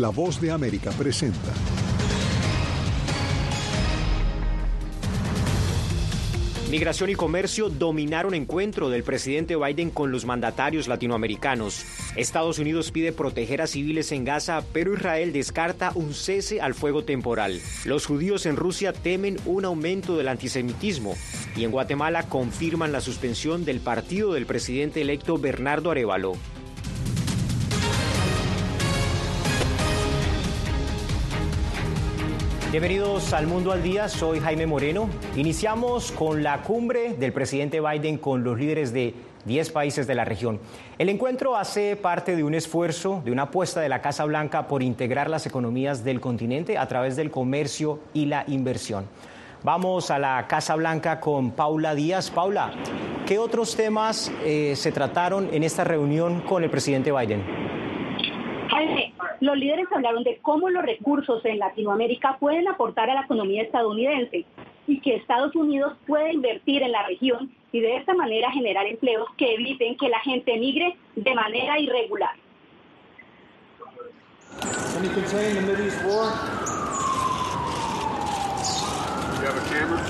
La 0.00 0.08
voz 0.08 0.40
de 0.40 0.50
América 0.50 0.92
presenta. 0.92 1.52
Migración 6.70 7.10
y 7.10 7.14
comercio 7.14 7.68
dominaron 7.68 8.32
encuentro 8.32 8.88
del 8.88 9.02
presidente 9.02 9.56
Biden 9.56 9.90
con 9.90 10.10
los 10.10 10.24
mandatarios 10.24 10.88
latinoamericanos. 10.88 11.84
Estados 12.16 12.58
Unidos 12.58 12.92
pide 12.92 13.12
proteger 13.12 13.60
a 13.60 13.66
civiles 13.66 14.10
en 14.12 14.24
Gaza, 14.24 14.64
pero 14.72 14.94
Israel 14.94 15.34
descarta 15.34 15.92
un 15.94 16.14
cese 16.14 16.62
al 16.62 16.72
fuego 16.72 17.04
temporal. 17.04 17.60
Los 17.84 18.06
judíos 18.06 18.46
en 18.46 18.56
Rusia 18.56 18.94
temen 18.94 19.36
un 19.44 19.66
aumento 19.66 20.16
del 20.16 20.28
antisemitismo 20.28 21.14
y 21.54 21.64
en 21.64 21.72
Guatemala 21.72 22.22
confirman 22.22 22.90
la 22.90 23.02
suspensión 23.02 23.66
del 23.66 23.80
partido 23.80 24.32
del 24.32 24.46
presidente 24.46 25.02
electo 25.02 25.36
Bernardo 25.36 25.90
Arevalo. 25.90 26.38
Bienvenidos 32.70 33.32
al 33.32 33.48
Mundo 33.48 33.72
al 33.72 33.82
Día, 33.82 34.08
soy 34.08 34.38
Jaime 34.38 34.64
Moreno. 34.64 35.10
Iniciamos 35.34 36.12
con 36.12 36.44
la 36.44 36.62
cumbre 36.62 37.14
del 37.14 37.32
presidente 37.32 37.80
Biden 37.80 38.16
con 38.16 38.44
los 38.44 38.56
líderes 38.56 38.92
de 38.92 39.12
10 39.44 39.70
países 39.70 40.06
de 40.06 40.14
la 40.14 40.24
región. 40.24 40.60
El 40.96 41.08
encuentro 41.08 41.56
hace 41.56 41.96
parte 41.96 42.36
de 42.36 42.44
un 42.44 42.54
esfuerzo, 42.54 43.22
de 43.24 43.32
una 43.32 43.42
apuesta 43.42 43.80
de 43.80 43.88
la 43.88 44.00
Casa 44.00 44.24
Blanca 44.24 44.68
por 44.68 44.84
integrar 44.84 45.28
las 45.28 45.46
economías 45.46 46.04
del 46.04 46.20
continente 46.20 46.78
a 46.78 46.86
través 46.86 47.16
del 47.16 47.32
comercio 47.32 47.98
y 48.14 48.26
la 48.26 48.44
inversión. 48.46 49.06
Vamos 49.64 50.12
a 50.12 50.20
la 50.20 50.46
Casa 50.46 50.76
Blanca 50.76 51.18
con 51.18 51.50
Paula 51.50 51.96
Díaz. 51.96 52.30
Paula, 52.30 52.70
¿qué 53.26 53.40
otros 53.40 53.74
temas 53.74 54.30
eh, 54.44 54.74
se 54.76 54.92
trataron 54.92 55.48
en 55.52 55.64
esta 55.64 55.82
reunión 55.82 56.42
con 56.42 56.62
el 56.62 56.70
presidente 56.70 57.10
Biden? 57.10 57.42
Jaime, 58.68 59.09
los 59.40 59.56
líderes 59.56 59.86
hablaron 59.90 60.22
de 60.22 60.38
cómo 60.42 60.68
los 60.68 60.84
recursos 60.84 61.44
en 61.44 61.58
Latinoamérica 61.58 62.36
pueden 62.38 62.68
aportar 62.68 63.10
a 63.10 63.14
la 63.14 63.22
economía 63.22 63.62
estadounidense 63.62 64.44
y 64.86 65.00
que 65.00 65.16
Estados 65.16 65.54
Unidos 65.56 65.94
puede 66.06 66.32
invertir 66.32 66.82
en 66.82 66.92
la 66.92 67.06
región 67.06 67.50
y 67.72 67.80
de 67.80 67.96
esta 67.96 68.14
manera 68.14 68.50
generar 68.50 68.86
empleos 68.86 69.28
que 69.36 69.54
eviten 69.54 69.96
que 69.96 70.08
la 70.08 70.20
gente 70.20 70.54
emigre 70.54 70.96
de 71.16 71.34
manera 71.34 71.78
irregular. 71.78 72.34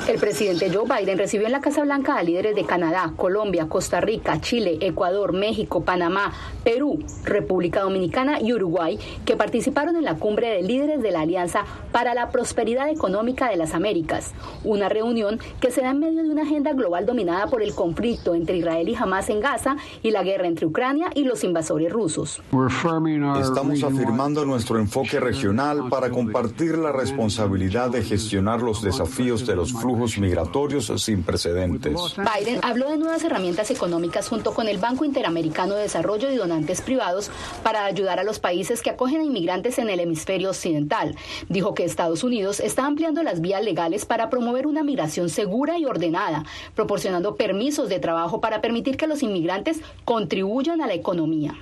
El 0.08 0.18
presidente 0.18 0.72
Joe 0.72 0.84
Biden 0.88 1.18
recibió 1.18 1.46
en 1.46 1.52
la 1.52 1.60
Casa 1.60 1.82
Blanca 1.82 2.16
a 2.16 2.22
líderes 2.22 2.56
de 2.56 2.64
Canadá, 2.64 3.12
Colombia, 3.16 3.68
Costa 3.68 4.00
Rica, 4.00 4.40
Chile, 4.40 4.78
Ecuador, 4.80 5.32
México, 5.32 5.84
Panamá, 5.84 6.32
Perú, 6.64 7.04
República 7.22 7.82
Dominicana 7.82 8.40
y 8.40 8.52
Uruguay, 8.52 8.98
que 9.24 9.36
participaron 9.36 9.94
en 9.96 10.04
la 10.04 10.16
cumbre 10.16 10.48
de 10.48 10.62
líderes 10.62 11.00
de 11.02 11.12
la 11.12 11.20
Alianza 11.20 11.64
para 11.92 12.14
la 12.14 12.30
Prosperidad 12.30 12.88
Económica 12.88 13.48
de 13.48 13.56
las 13.56 13.74
Américas, 13.74 14.32
una 14.64 14.88
reunión 14.88 15.38
que 15.60 15.70
se 15.70 15.82
da 15.82 15.90
en 15.90 16.00
medio 16.00 16.24
de 16.24 16.30
una 16.30 16.42
agenda 16.42 16.72
global 16.72 17.06
dominada 17.06 17.46
por 17.46 17.62
el 17.62 17.74
conflicto 17.74 18.34
entre 18.34 18.56
Israel 18.56 18.88
y 18.88 18.96
Hamas 18.96 19.30
en 19.30 19.40
Gaza 19.40 19.76
y 20.02 20.10
la 20.10 20.24
guerra 20.24 20.48
entre 20.48 20.66
Ucrania 20.66 21.10
y 21.14 21.22
los 21.24 21.44
invasores 21.44 21.92
rusos. 21.92 22.42
Estamos 23.40 23.84
afirmando 23.84 24.44
nuestro 24.44 24.78
enfoque 24.80 25.20
regional 25.20 25.88
para 25.88 26.10
compartir 26.10 26.76
la 26.78 26.90
responsabilidad 26.90 27.90
de 27.90 28.02
gestionar 28.02 28.62
los 28.62 28.82
desafíos 28.82 29.19
de 29.20 29.54
los 29.54 29.72
flujos 29.74 30.16
migratorios 30.16 30.90
sin 30.96 31.22
precedentes. 31.22 31.94
Biden 32.16 32.58
habló 32.62 32.88
de 32.88 32.96
nuevas 32.96 33.22
herramientas 33.22 33.70
económicas 33.70 34.26
junto 34.28 34.54
con 34.54 34.66
el 34.66 34.78
Banco 34.78 35.04
Interamericano 35.04 35.74
de 35.74 35.82
Desarrollo 35.82 36.30
y 36.30 36.36
donantes 36.36 36.80
privados 36.80 37.30
para 37.62 37.84
ayudar 37.84 38.18
a 38.18 38.24
los 38.24 38.38
países 38.38 38.80
que 38.80 38.88
acogen 38.88 39.20
a 39.20 39.24
inmigrantes 39.24 39.78
en 39.78 39.90
el 39.90 40.00
hemisferio 40.00 40.50
occidental. 40.50 41.16
Dijo 41.50 41.74
que 41.74 41.84
Estados 41.84 42.24
Unidos 42.24 42.60
está 42.60 42.86
ampliando 42.86 43.22
las 43.22 43.42
vías 43.42 43.62
legales 43.62 44.06
para 44.06 44.30
promover 44.30 44.66
una 44.66 44.82
migración 44.82 45.28
segura 45.28 45.78
y 45.78 45.84
ordenada, 45.84 46.44
proporcionando 46.74 47.36
permisos 47.36 47.90
de 47.90 47.98
trabajo 47.98 48.40
para 48.40 48.62
permitir 48.62 48.96
que 48.96 49.06
los 49.06 49.22
inmigrantes 49.22 49.80
contribuyan 50.06 50.80
a 50.80 50.86
la 50.86 50.94
economía. 50.94 51.54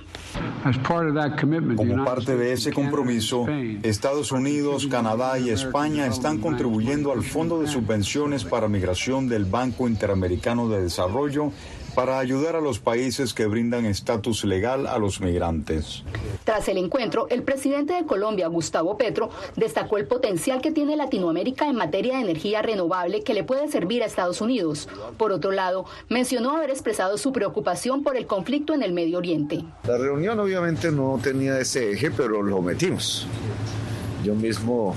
Como 1.75 2.05
parte 2.05 2.35
de 2.35 2.53
ese 2.53 2.71
compromiso, 2.71 3.45
Estados 3.83 4.31
Unidos, 4.31 4.87
Canadá 4.87 5.39
y 5.39 5.49
España 5.49 6.05
están 6.05 6.39
contribuyendo 6.39 7.11
al 7.11 7.23
Fondo 7.23 7.61
de 7.61 7.67
Subvenciones 7.67 8.43
para 8.43 8.67
Migración 8.67 9.27
del 9.27 9.45
Banco 9.45 9.87
Interamericano 9.87 10.69
de 10.69 10.83
Desarrollo 10.83 11.51
para 11.95 12.19
ayudar 12.19 12.55
a 12.55 12.61
los 12.61 12.79
países 12.79 13.33
que 13.33 13.45
brindan 13.45 13.85
estatus 13.85 14.43
legal 14.43 14.87
a 14.87 14.97
los 14.97 15.21
migrantes. 15.21 16.03
Tras 16.43 16.67
el 16.67 16.77
encuentro, 16.77 17.27
el 17.29 17.43
presidente 17.43 17.93
de 17.93 18.05
Colombia, 18.05 18.47
Gustavo 18.47 18.97
Petro, 18.97 19.29
destacó 19.55 19.97
el 19.97 20.07
potencial 20.07 20.61
que 20.61 20.71
tiene 20.71 20.95
Latinoamérica 20.95 21.67
en 21.67 21.75
materia 21.75 22.15
de 22.15 22.21
energía 22.21 22.61
renovable 22.61 23.23
que 23.23 23.33
le 23.33 23.43
puede 23.43 23.69
servir 23.69 24.03
a 24.03 24.05
Estados 24.05 24.41
Unidos. 24.41 24.87
Por 25.17 25.31
otro 25.31 25.51
lado, 25.51 25.85
mencionó 26.09 26.57
haber 26.57 26.69
expresado 26.69 27.17
su 27.17 27.31
preocupación 27.31 28.03
por 28.03 28.17
el 28.17 28.27
conflicto 28.27 28.73
en 28.73 28.83
el 28.83 28.93
Medio 28.93 29.17
Oriente. 29.17 29.63
La 29.85 29.97
reunión 29.97 30.39
obviamente 30.39 30.91
no 30.91 31.19
tenía 31.21 31.59
ese 31.59 31.91
eje, 31.91 32.11
pero 32.11 32.41
lo 32.41 32.61
metimos. 32.61 33.27
Yo 34.23 34.35
mismo 34.35 34.95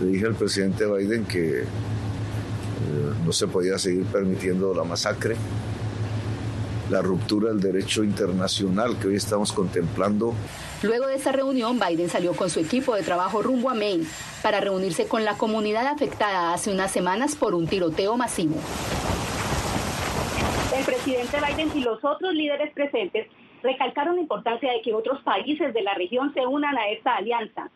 le 0.00 0.06
dije 0.06 0.26
al 0.26 0.34
presidente 0.34 0.86
Biden 0.86 1.24
que 1.24 1.60
eh, 1.60 1.64
no 3.24 3.32
se 3.32 3.46
podía 3.46 3.78
seguir 3.78 4.04
permitiendo 4.06 4.72
la 4.74 4.84
masacre, 4.84 5.36
la 6.90 7.02
ruptura 7.02 7.48
del 7.48 7.60
derecho 7.60 8.04
internacional 8.04 8.98
que 8.98 9.08
hoy 9.08 9.16
estamos 9.16 9.52
contemplando. 9.52 10.34
Luego 10.82 11.06
de 11.06 11.14
esa 11.14 11.32
reunión, 11.32 11.78
Biden 11.78 12.08
salió 12.08 12.34
con 12.34 12.50
su 12.50 12.60
equipo 12.60 12.94
de 12.94 13.02
trabajo 13.02 13.42
rumbo 13.42 13.70
a 13.70 13.74
Maine 13.74 14.06
para 14.42 14.60
reunirse 14.60 15.06
con 15.06 15.24
la 15.24 15.36
comunidad 15.36 15.86
afectada 15.86 16.52
hace 16.52 16.72
unas 16.72 16.90
semanas 16.90 17.36
por 17.36 17.54
un 17.54 17.66
tiroteo 17.66 18.16
masivo. 18.16 18.56
El 20.76 20.84
presidente 20.84 21.38
Biden 21.38 21.70
y 21.74 21.80
los 21.80 22.04
otros 22.04 22.32
líderes 22.32 22.72
presentes 22.72 23.28
recalcaron 23.62 24.16
la 24.16 24.22
importancia 24.22 24.72
de 24.72 24.80
que 24.82 24.94
otros 24.94 25.22
países 25.22 25.72
de 25.74 25.82
la 25.82 25.94
región 25.94 26.32
se 26.34 26.46
unan 26.46 26.76
a 26.76 26.88
esta 26.88 27.16
alianza 27.16 27.70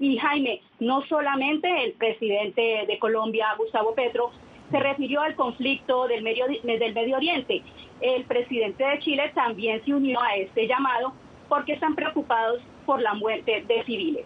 y 0.00 0.16
Jaime, 0.16 0.62
no 0.80 1.02
solamente 1.06 1.84
el 1.84 1.92
presidente 1.92 2.86
de 2.88 2.98
Colombia, 2.98 3.54
Gustavo 3.58 3.94
Petro, 3.94 4.32
se 4.70 4.78
refirió 4.78 5.20
al 5.20 5.34
conflicto 5.34 6.06
del 6.06 6.22
Medio, 6.22 6.46
del 6.46 6.94
Medio 6.94 7.16
Oriente. 7.16 7.62
El 8.00 8.24
presidente 8.24 8.84
de 8.84 8.98
Chile 9.00 9.30
también 9.34 9.84
se 9.84 9.92
unió 9.92 10.20
a 10.20 10.36
este 10.36 10.66
llamado 10.66 11.12
porque 11.48 11.72
están 11.72 11.94
preocupados 11.94 12.60
por 12.86 13.02
la 13.02 13.14
muerte 13.14 13.64
de 13.66 13.84
civiles. 13.84 14.24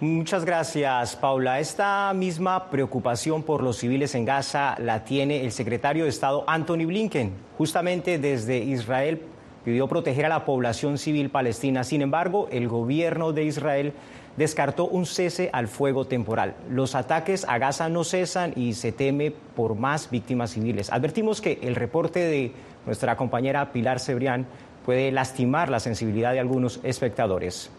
Muchas 0.00 0.44
gracias, 0.44 1.16
Paula. 1.16 1.58
Esta 1.58 2.12
misma 2.14 2.68
preocupación 2.68 3.42
por 3.42 3.62
los 3.62 3.78
civiles 3.78 4.14
en 4.14 4.26
Gaza 4.26 4.76
la 4.78 5.04
tiene 5.04 5.42
el 5.42 5.52
secretario 5.52 6.04
de 6.04 6.10
Estado 6.10 6.44
Anthony 6.46 6.84
Blinken. 6.84 7.32
Justamente 7.56 8.18
desde 8.18 8.58
Israel 8.58 9.22
pidió 9.64 9.88
proteger 9.88 10.26
a 10.26 10.28
la 10.28 10.44
población 10.44 10.98
civil 10.98 11.30
palestina. 11.30 11.82
Sin 11.82 12.02
embargo, 12.02 12.46
el 12.52 12.68
gobierno 12.68 13.32
de 13.32 13.44
Israel 13.44 13.94
descartó 14.36 14.86
un 14.86 15.06
cese 15.06 15.50
al 15.52 15.68
fuego 15.68 16.06
temporal. 16.06 16.54
Los 16.70 16.94
ataques 16.94 17.44
a 17.48 17.58
Gaza 17.58 17.88
no 17.88 18.04
cesan 18.04 18.52
y 18.56 18.74
se 18.74 18.92
teme 18.92 19.30
por 19.30 19.74
más 19.74 20.10
víctimas 20.10 20.50
civiles. 20.52 20.90
Advertimos 20.90 21.40
que 21.40 21.58
el 21.62 21.74
reporte 21.74 22.20
de 22.20 22.52
nuestra 22.84 23.16
compañera 23.16 23.72
Pilar 23.72 24.00
Cebrián 24.00 24.46
puede 24.84 25.10
lastimar 25.10 25.68
la 25.68 25.80
sensibilidad 25.80 26.32
de 26.32 26.40
algunos 26.40 26.80
espectadores. 26.82 27.70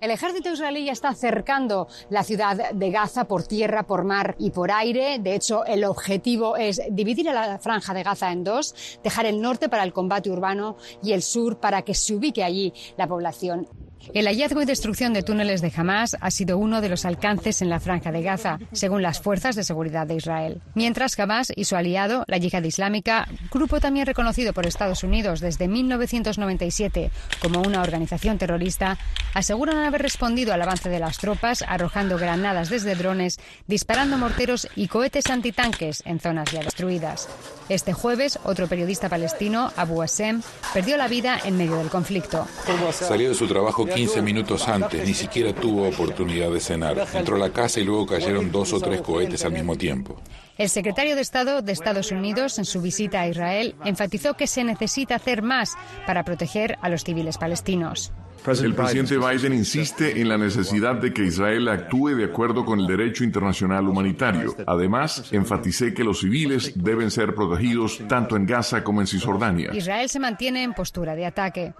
El 0.00 0.10
ejército 0.10 0.52
israelí 0.52 0.84
ya 0.84 0.92
está 0.92 1.08
acercando 1.08 1.88
la 2.10 2.24
ciudad 2.24 2.72
de 2.72 2.90
Gaza 2.90 3.24
por 3.24 3.44
tierra, 3.44 3.84
por 3.84 4.04
mar 4.04 4.36
y 4.38 4.50
por 4.50 4.70
aire. 4.70 5.18
De 5.18 5.34
hecho, 5.34 5.64
el 5.64 5.82
objetivo 5.82 6.58
es 6.58 6.82
dividir 6.90 7.30
a 7.30 7.32
la 7.32 7.58
franja 7.58 7.94
de 7.94 8.02
Gaza 8.02 8.30
en 8.30 8.44
dos, 8.44 8.98
dejar 9.02 9.24
el 9.24 9.40
norte 9.40 9.70
para 9.70 9.82
el 9.82 9.94
combate 9.94 10.30
urbano 10.30 10.76
y 11.02 11.12
el 11.12 11.22
sur 11.22 11.58
para 11.58 11.82
que 11.82 11.94
se 11.94 12.14
ubique 12.14 12.44
allí 12.44 12.74
la 12.98 13.06
población. 13.06 13.66
El 14.12 14.26
hallazgo 14.26 14.62
y 14.62 14.66
destrucción 14.66 15.12
de 15.12 15.22
túneles 15.22 15.62
de 15.62 15.72
Hamas 15.74 16.16
ha 16.20 16.30
sido 16.30 16.58
uno 16.58 16.80
de 16.80 16.88
los 16.88 17.04
alcances 17.04 17.62
en 17.62 17.68
la 17.68 17.80
franja 17.80 18.12
de 18.12 18.22
Gaza, 18.22 18.58
según 18.72 19.02
las 19.02 19.20
fuerzas 19.20 19.56
de 19.56 19.64
seguridad 19.64 20.06
de 20.06 20.16
Israel. 20.16 20.60
Mientras 20.74 21.18
Hamas 21.18 21.52
y 21.54 21.64
su 21.64 21.76
aliado, 21.76 22.24
la 22.26 22.38
Yihad 22.38 22.62
Islámica, 22.64 23.28
grupo 23.50 23.80
también 23.80 24.06
reconocido 24.06 24.52
por 24.52 24.66
Estados 24.66 25.02
Unidos 25.02 25.40
desde 25.40 25.68
1997 25.68 27.10
como 27.40 27.62
una 27.62 27.82
organización 27.82 28.38
terrorista, 28.38 28.98
aseguran 29.32 29.78
haber 29.78 30.02
respondido 30.02 30.52
al 30.52 30.62
avance 30.62 30.88
de 30.88 31.00
las 31.00 31.18
tropas 31.18 31.64
arrojando 31.66 32.18
granadas 32.18 32.70
desde 32.70 32.94
drones, 32.94 33.38
disparando 33.66 34.18
morteros 34.18 34.68
y 34.76 34.88
cohetes 34.88 35.26
antitanques 35.26 36.02
en 36.06 36.20
zonas 36.20 36.50
ya 36.52 36.62
destruidas. 36.62 37.28
Este 37.68 37.92
jueves, 37.92 38.38
otro 38.44 38.66
periodista 38.66 39.08
palestino, 39.08 39.72
Abu 39.76 40.02
Assem, 40.02 40.42
perdió 40.72 40.96
la 40.96 41.08
vida 41.08 41.38
en 41.44 41.56
medio 41.56 41.76
del 41.76 41.88
conflicto. 41.88 42.46
Salió 42.92 43.30
de 43.30 43.34
su 43.34 43.46
trabajo 43.46 43.86
15 43.94 44.22
minutos 44.22 44.68
antes, 44.68 45.06
ni 45.06 45.14
siquiera 45.14 45.54
tuvo 45.54 45.88
oportunidad 45.88 46.50
de 46.50 46.60
cenar. 46.60 47.06
Entró 47.14 47.36
a 47.36 47.38
la 47.38 47.50
casa 47.50 47.80
y 47.80 47.84
luego 47.84 48.06
cayeron 48.06 48.50
dos 48.50 48.72
o 48.72 48.80
tres 48.80 49.00
cohetes 49.00 49.44
al 49.44 49.52
mismo 49.52 49.76
tiempo. 49.76 50.20
El 50.56 50.68
secretario 50.68 51.16
de 51.16 51.22
Estado 51.22 51.62
de 51.62 51.72
Estados 51.72 52.12
Unidos, 52.12 52.58
en 52.58 52.64
su 52.64 52.80
visita 52.80 53.22
a 53.22 53.28
Israel, 53.28 53.74
enfatizó 53.84 54.34
que 54.34 54.46
se 54.46 54.62
necesita 54.62 55.16
hacer 55.16 55.42
más 55.42 55.74
para 56.06 56.24
proteger 56.24 56.78
a 56.80 56.88
los 56.88 57.02
civiles 57.02 57.38
palestinos. 57.38 58.12
El 58.46 58.74
presidente 58.74 59.16
Biden 59.16 59.54
insiste 59.54 60.20
en 60.20 60.28
la 60.28 60.36
necesidad 60.36 60.96
de 60.96 61.14
que 61.14 61.24
Israel 61.24 61.66
actúe 61.66 62.08
de 62.10 62.24
acuerdo 62.24 62.66
con 62.66 62.78
el 62.78 62.86
derecho 62.86 63.24
internacional 63.24 63.88
humanitario. 63.88 64.54
Además, 64.66 65.32
enfaticé 65.32 65.94
que 65.94 66.04
los 66.04 66.20
civiles 66.20 66.72
deben 66.74 67.10
ser 67.10 67.34
protegidos 67.34 68.02
tanto 68.06 68.36
en 68.36 68.44
Gaza 68.44 68.84
como 68.84 69.00
en 69.00 69.06
Cisjordania. 69.06 69.70
Israel 69.72 70.10
se 70.10 70.20
mantiene 70.20 70.62
en 70.62 70.74
postura 70.74 71.14
de 71.14 71.24
ataque. 71.24 71.72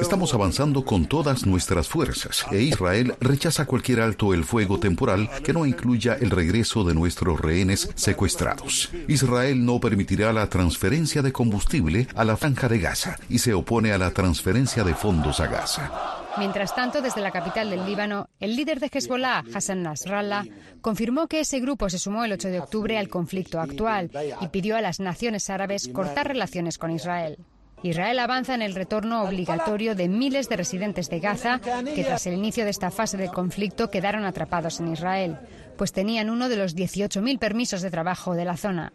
Estamos 0.00 0.32
avanzando 0.32 0.82
con 0.84 1.04
todas 1.04 1.44
nuestras 1.44 1.86
fuerzas 1.86 2.46
e 2.50 2.62
Israel 2.62 3.14
rechaza 3.20 3.66
cualquier 3.66 4.00
alto 4.00 4.32
el 4.32 4.44
fuego 4.44 4.80
temporal 4.80 5.28
que 5.44 5.52
no 5.52 5.66
incluya 5.66 6.14
el 6.14 6.30
regreso 6.30 6.84
de 6.84 6.94
nuestros 6.94 7.38
rehenes 7.38 7.90
secuestrados. 7.94 8.90
Israel 9.08 9.64
no 9.64 9.78
permitirá 9.78 10.32
la 10.32 10.48
transferencia 10.48 11.20
de 11.20 11.32
combustible 11.32 12.08
a 12.14 12.24
la 12.24 12.36
franja 12.38 12.68
de 12.68 12.78
Gaza 12.78 13.18
y 13.28 13.40
se 13.40 13.52
opone 13.52 13.92
a 13.92 13.98
la 13.98 14.10
transferencia 14.12 14.84
de 14.84 14.94
fondos 14.94 15.38
a 15.40 15.46
Gaza. 15.48 15.90
Mientras 16.38 16.74
tanto, 16.74 17.02
desde 17.02 17.20
la 17.20 17.30
capital 17.30 17.68
del 17.68 17.84
Líbano, 17.84 18.30
el 18.40 18.56
líder 18.56 18.80
de 18.80 18.88
Hezbollah, 18.90 19.44
Hassan 19.54 19.82
Nasrallah, 19.82 20.46
confirmó 20.80 21.28
que 21.28 21.40
ese 21.40 21.60
grupo 21.60 21.90
se 21.90 21.98
sumó 21.98 22.24
el 22.24 22.32
8 22.32 22.48
de 22.48 22.60
octubre 22.60 22.96
al 22.96 23.10
conflicto 23.10 23.60
actual 23.60 24.10
y 24.40 24.46
pidió 24.48 24.76
a 24.76 24.80
las 24.80 24.98
naciones 24.98 25.50
árabes 25.50 25.88
cortar 25.88 26.28
relaciones 26.28 26.78
con 26.78 26.90
Israel. 26.90 27.36
Israel 27.82 28.18
avanza 28.20 28.54
en 28.54 28.62
el 28.62 28.74
retorno 28.74 29.24
obligatorio 29.24 29.94
de 29.94 30.08
miles 30.08 30.48
de 30.48 30.56
residentes 30.56 31.10
de 31.10 31.20
Gaza 31.20 31.60
que 31.94 32.04
tras 32.04 32.26
el 32.26 32.34
inicio 32.34 32.64
de 32.64 32.70
esta 32.70 32.90
fase 32.90 33.16
del 33.16 33.30
conflicto 33.30 33.90
quedaron 33.90 34.24
atrapados 34.24 34.78
en 34.80 34.92
Israel, 34.92 35.36
pues 35.82 35.92
tenían 35.92 36.30
uno 36.30 36.48
de 36.48 36.54
los 36.54 36.76
18.000 36.76 37.40
permisos 37.40 37.82
de 37.82 37.90
trabajo 37.90 38.36
de 38.36 38.44
la 38.44 38.56
zona. 38.56 38.92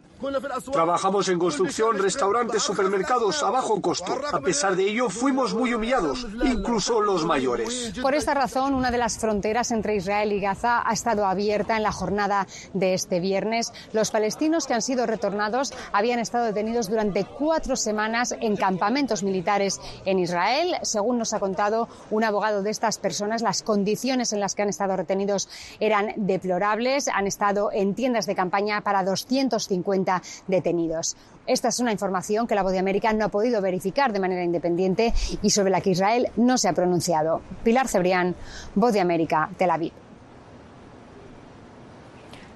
Trabajamos 0.71 1.29
en 1.29 1.37
construcción, 1.37 1.99
restaurantes, 1.99 2.63
supermercados 2.63 3.43
a 3.43 3.51
bajo 3.51 3.79
costo. 3.81 4.19
A 4.33 4.39
pesar 4.39 4.75
de 4.75 4.89
ello, 4.89 5.09
fuimos 5.09 5.53
muy 5.53 5.75
humillados, 5.75 6.25
incluso 6.43 7.01
los 7.01 7.23
mayores. 7.23 7.93
Por 8.01 8.15
esta 8.15 8.33
razón, 8.33 8.73
una 8.73 8.89
de 8.89 8.97
las 8.97 9.19
fronteras 9.19 9.69
entre 9.69 9.95
Israel 9.95 10.31
y 10.31 10.39
Gaza 10.39 10.81
ha 10.83 10.91
estado 10.91 11.25
abierta 11.27 11.77
en 11.77 11.83
la 11.83 11.91
jornada 11.91 12.47
de 12.73 12.95
este 12.95 13.19
viernes. 13.19 13.71
Los 13.93 14.09
palestinos 14.09 14.65
que 14.65 14.73
han 14.73 14.81
sido 14.81 15.05
retornados 15.05 15.71
habían 15.91 16.17
estado 16.17 16.45
detenidos 16.45 16.89
durante 16.89 17.23
cuatro 17.25 17.75
semanas 17.75 18.33
en 18.41 18.55
campamentos 18.55 19.21
militares 19.21 19.79
en 20.05 20.17
Israel. 20.17 20.77
Según 20.81 21.19
nos 21.19 21.33
ha 21.33 21.39
contado 21.39 21.89
un 22.09 22.23
abogado 22.23 22.63
de 22.63 22.71
estas 22.71 22.97
personas, 22.97 23.43
las 23.43 23.61
condiciones 23.61 24.33
en 24.33 24.39
las 24.39 24.55
que 24.55 24.63
han 24.63 24.69
estado 24.69 24.95
retenidos 24.95 25.47
eran 25.79 26.13
deplorables. 26.15 26.76
Han 27.13 27.25
estado 27.25 27.71
en 27.73 27.95
tiendas 27.95 28.27
de 28.27 28.35
campaña 28.35 28.81
para 28.81 29.03
250 29.03 30.21
detenidos. 30.47 31.17
Esta 31.47 31.69
es 31.69 31.79
una 31.79 31.91
información 31.91 32.45
que 32.45 32.53
la 32.53 32.61
Voz 32.61 32.71
de 32.71 32.79
América 32.79 33.13
no 33.13 33.25
ha 33.25 33.29
podido 33.29 33.61
verificar 33.61 34.13
de 34.13 34.19
manera 34.19 34.43
independiente 34.43 35.11
y 35.41 35.49
sobre 35.49 35.71
la 35.71 35.81
que 35.81 35.89
Israel 35.89 36.27
no 36.35 36.57
se 36.59 36.69
ha 36.69 36.73
pronunciado. 36.73 37.41
Pilar 37.63 37.87
Cebrián, 37.87 38.35
Voz 38.75 38.93
de 38.93 38.99
América, 38.99 39.49
Tel 39.57 39.71
Aviv. 39.71 39.91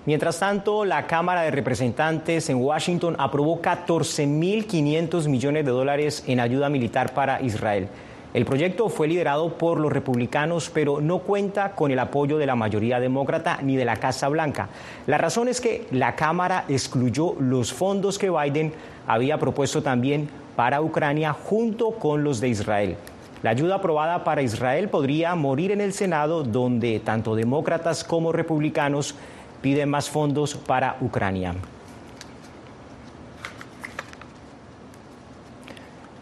Mientras 0.05 0.39
tanto, 0.39 0.85
la 0.85 1.07
Cámara 1.07 1.41
de 1.41 1.51
Representantes 1.51 2.49
en 2.49 2.57
Washington 2.57 3.15
aprobó 3.17 3.59
14.500 3.61 5.27
millones 5.29 5.65
de 5.65 5.71
dólares 5.71 6.23
en 6.27 6.39
ayuda 6.39 6.69
militar 6.69 7.13
para 7.13 7.41
Israel. 7.41 7.87
El 8.33 8.45
proyecto 8.45 8.87
fue 8.87 9.09
liderado 9.09 9.57
por 9.57 9.77
los 9.77 9.91
republicanos, 9.91 10.71
pero 10.73 11.01
no 11.01 11.19
cuenta 11.19 11.73
con 11.73 11.91
el 11.91 11.99
apoyo 11.99 12.37
de 12.37 12.45
la 12.45 12.55
mayoría 12.55 13.01
demócrata 13.01 13.59
ni 13.61 13.75
de 13.75 13.83
la 13.83 13.97
Casa 13.97 14.29
Blanca. 14.29 14.69
La 15.05 15.17
razón 15.17 15.49
es 15.49 15.59
que 15.59 15.85
la 15.91 16.15
Cámara 16.15 16.63
excluyó 16.69 17.35
los 17.39 17.73
fondos 17.73 18.17
que 18.17 18.29
Biden 18.29 18.71
había 19.05 19.37
propuesto 19.37 19.83
también 19.83 20.29
para 20.55 20.81
Ucrania 20.81 21.33
junto 21.33 21.91
con 21.91 22.23
los 22.23 22.39
de 22.39 22.47
Israel. 22.47 22.95
La 23.43 23.49
ayuda 23.49 23.75
aprobada 23.75 24.23
para 24.23 24.41
Israel 24.41 24.87
podría 24.87 25.35
morir 25.35 25.71
en 25.71 25.81
el 25.81 25.91
Senado, 25.91 26.43
donde 26.43 27.01
tanto 27.01 27.35
demócratas 27.35 28.05
como 28.05 28.31
republicanos 28.31 29.13
piden 29.61 29.89
más 29.89 30.09
fondos 30.09 30.55
para 30.55 30.95
Ucrania. 31.01 31.53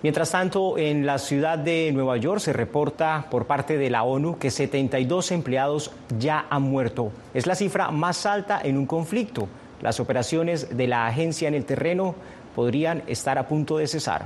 Mientras 0.01 0.31
tanto, 0.31 0.78
en 0.78 1.06
la 1.06 1.18
ciudad 1.18 1.57
de 1.57 1.92
Nueva 1.92 2.16
York 2.16 2.40
se 2.40 2.54
reporta 2.54 3.25
por 3.30 3.48
parte 3.48 3.78
de 3.78 3.90
la 3.90 4.04
ONU 4.04 4.38
que 4.38 4.50
72 4.50 5.31
empleados 5.31 5.92
ya 6.18 6.46
han 6.50 6.62
muerto. 6.62 7.12
Es 7.34 7.46
la 7.48 7.56
cifra 7.56 7.92
más 7.92 8.25
alta 8.25 8.62
en 8.63 8.78
un 8.78 8.86
conflicto. 8.86 9.50
Las 9.81 10.00
operaciones 10.00 10.78
de 10.78 10.88
la 10.88 11.06
agencia 11.06 11.50
en 11.50 11.54
el 11.54 11.66
terreno 11.66 12.16
podrían 12.56 13.04
estar 13.07 13.38
a 13.38 13.48
punto 13.48 13.78
de 13.78 13.88
cesar. 13.88 14.24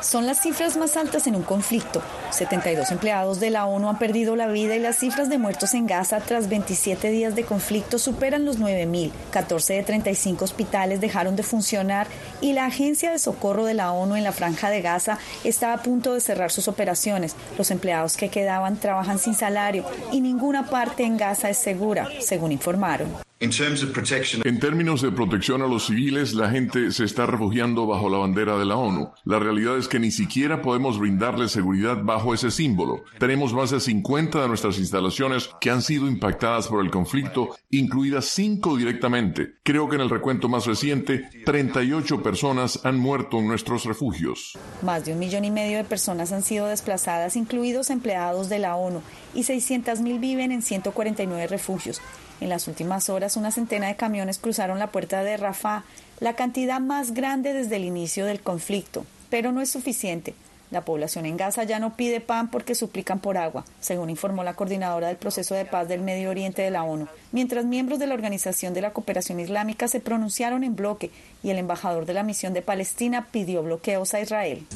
Son 0.00 0.26
las 0.26 0.40
cifras 0.40 0.76
más 0.78 0.96
altas 0.96 1.26
en 1.26 1.36
un 1.36 1.42
conflicto. 1.42 2.00
72 2.32 2.90
empleados 2.90 3.40
de 3.40 3.50
la 3.50 3.66
ONU 3.66 3.88
han 3.88 3.98
perdido 3.98 4.36
la 4.36 4.46
vida 4.46 4.74
y 4.74 4.80
las 4.80 4.96
cifras 4.96 5.28
de 5.28 5.38
muertos 5.38 5.74
en 5.74 5.86
Gaza 5.86 6.20
tras 6.20 6.48
27 6.48 7.10
días 7.10 7.34
de 7.34 7.44
conflicto 7.44 7.98
superan 7.98 8.44
los 8.44 8.58
9.000. 8.58 9.10
14 9.30 9.74
de 9.74 9.82
35 9.82 10.44
hospitales 10.44 11.00
dejaron 11.00 11.36
de 11.36 11.42
funcionar 11.42 12.06
y 12.40 12.52
la 12.54 12.66
Agencia 12.66 13.10
de 13.10 13.18
Socorro 13.18 13.64
de 13.64 13.74
la 13.74 13.92
ONU 13.92 14.16
en 14.16 14.24
la 14.24 14.32
Franja 14.32 14.70
de 14.70 14.82
Gaza 14.82 15.18
está 15.44 15.72
a 15.72 15.82
punto 15.82 16.14
de 16.14 16.20
cerrar 16.20 16.50
sus 16.50 16.68
operaciones. 16.68 17.36
Los 17.58 17.70
empleados 17.70 18.16
que 18.16 18.30
quedaban 18.30 18.76
trabajan 18.76 19.18
sin 19.18 19.34
salario 19.34 19.84
y 20.10 20.20
ninguna 20.20 20.66
parte 20.66 21.04
en 21.04 21.16
Gaza 21.16 21.50
es 21.50 21.58
segura, 21.58 22.08
según 22.20 22.52
informaron. 22.52 23.21
En 23.42 24.60
términos 24.60 25.02
de 25.02 25.10
protección 25.10 25.62
a 25.62 25.66
los 25.66 25.86
civiles, 25.86 26.32
la 26.32 26.48
gente 26.48 26.92
se 26.92 27.02
está 27.02 27.26
refugiando 27.26 27.88
bajo 27.88 28.08
la 28.08 28.18
bandera 28.18 28.56
de 28.56 28.64
la 28.64 28.76
ONU. 28.76 29.10
La 29.24 29.40
realidad 29.40 29.76
es 29.78 29.88
que 29.88 29.98
ni 29.98 30.12
siquiera 30.12 30.62
podemos 30.62 30.96
brindarles 31.00 31.50
seguridad 31.50 31.98
bajo 32.04 32.34
ese 32.34 32.52
símbolo. 32.52 33.02
Tenemos 33.18 33.52
más 33.52 33.70
de 33.70 33.80
50 33.80 34.42
de 34.42 34.46
nuestras 34.46 34.78
instalaciones 34.78 35.50
que 35.60 35.70
han 35.70 35.82
sido 35.82 36.06
impactadas 36.06 36.68
por 36.68 36.84
el 36.84 36.92
conflicto, 36.92 37.56
incluidas 37.70 38.26
5 38.26 38.76
directamente. 38.76 39.54
Creo 39.64 39.88
que 39.88 39.96
en 39.96 40.02
el 40.02 40.10
recuento 40.10 40.48
más 40.48 40.66
reciente, 40.66 41.28
38 41.44 42.22
personas 42.22 42.78
han 42.84 42.96
muerto 42.96 43.40
en 43.40 43.48
nuestros 43.48 43.84
refugios. 43.86 44.56
Más 44.82 45.04
de 45.04 45.14
un 45.14 45.18
millón 45.18 45.44
y 45.44 45.50
medio 45.50 45.78
de 45.78 45.84
personas 45.84 46.30
han 46.30 46.44
sido 46.44 46.66
desplazadas, 46.68 47.34
incluidos 47.34 47.90
empleados 47.90 48.48
de 48.48 48.60
la 48.60 48.76
ONU, 48.76 49.02
y 49.34 49.42
600.000 49.42 50.20
viven 50.20 50.52
en 50.52 50.62
149 50.62 51.46
refugios. 51.46 52.00
En 52.40 52.48
las 52.48 52.66
últimas 52.68 53.08
horas, 53.08 53.36
una 53.36 53.52
centena 53.52 53.86
de 53.86 53.96
camiones 53.96 54.38
cruzaron 54.38 54.78
la 54.78 54.90
puerta 54.90 55.22
de 55.22 55.36
Rafah, 55.36 55.84
la 56.20 56.34
cantidad 56.34 56.80
más 56.80 57.14
grande 57.14 57.52
desde 57.52 57.76
el 57.76 57.84
inicio 57.84 58.26
del 58.26 58.40
conflicto, 58.40 59.06
pero 59.30 59.52
no 59.52 59.60
es 59.60 59.70
suficiente. 59.70 60.34
La 60.72 60.86
población 60.86 61.26
en 61.26 61.36
Gaza 61.36 61.64
ya 61.64 61.78
no 61.78 61.96
pide 61.96 62.22
pan 62.22 62.50
porque 62.50 62.74
suplican 62.74 63.20
por 63.20 63.36
agua, 63.36 63.62
según 63.78 64.08
informó 64.08 64.42
la 64.42 64.54
coordinadora 64.54 65.08
del 65.08 65.18
proceso 65.18 65.54
de 65.54 65.66
paz 65.66 65.86
del 65.86 66.00
Medio 66.00 66.30
Oriente 66.30 66.62
de 66.62 66.70
la 66.70 66.82
ONU, 66.82 67.08
mientras 67.30 67.66
miembros 67.66 67.98
de 67.98 68.06
la 68.06 68.14
Organización 68.14 68.72
de 68.72 68.80
la 68.80 68.94
Cooperación 68.94 69.38
Islámica 69.38 69.86
se 69.86 70.00
pronunciaron 70.00 70.64
en 70.64 70.74
bloque 70.74 71.10
y 71.42 71.50
el 71.50 71.58
embajador 71.58 72.06
de 72.06 72.14
la 72.14 72.22
misión 72.22 72.54
de 72.54 72.62
Palestina 72.62 73.28
pidió 73.30 73.62
bloqueos 73.62 74.14
a 74.14 74.20
Israel. 74.22 74.66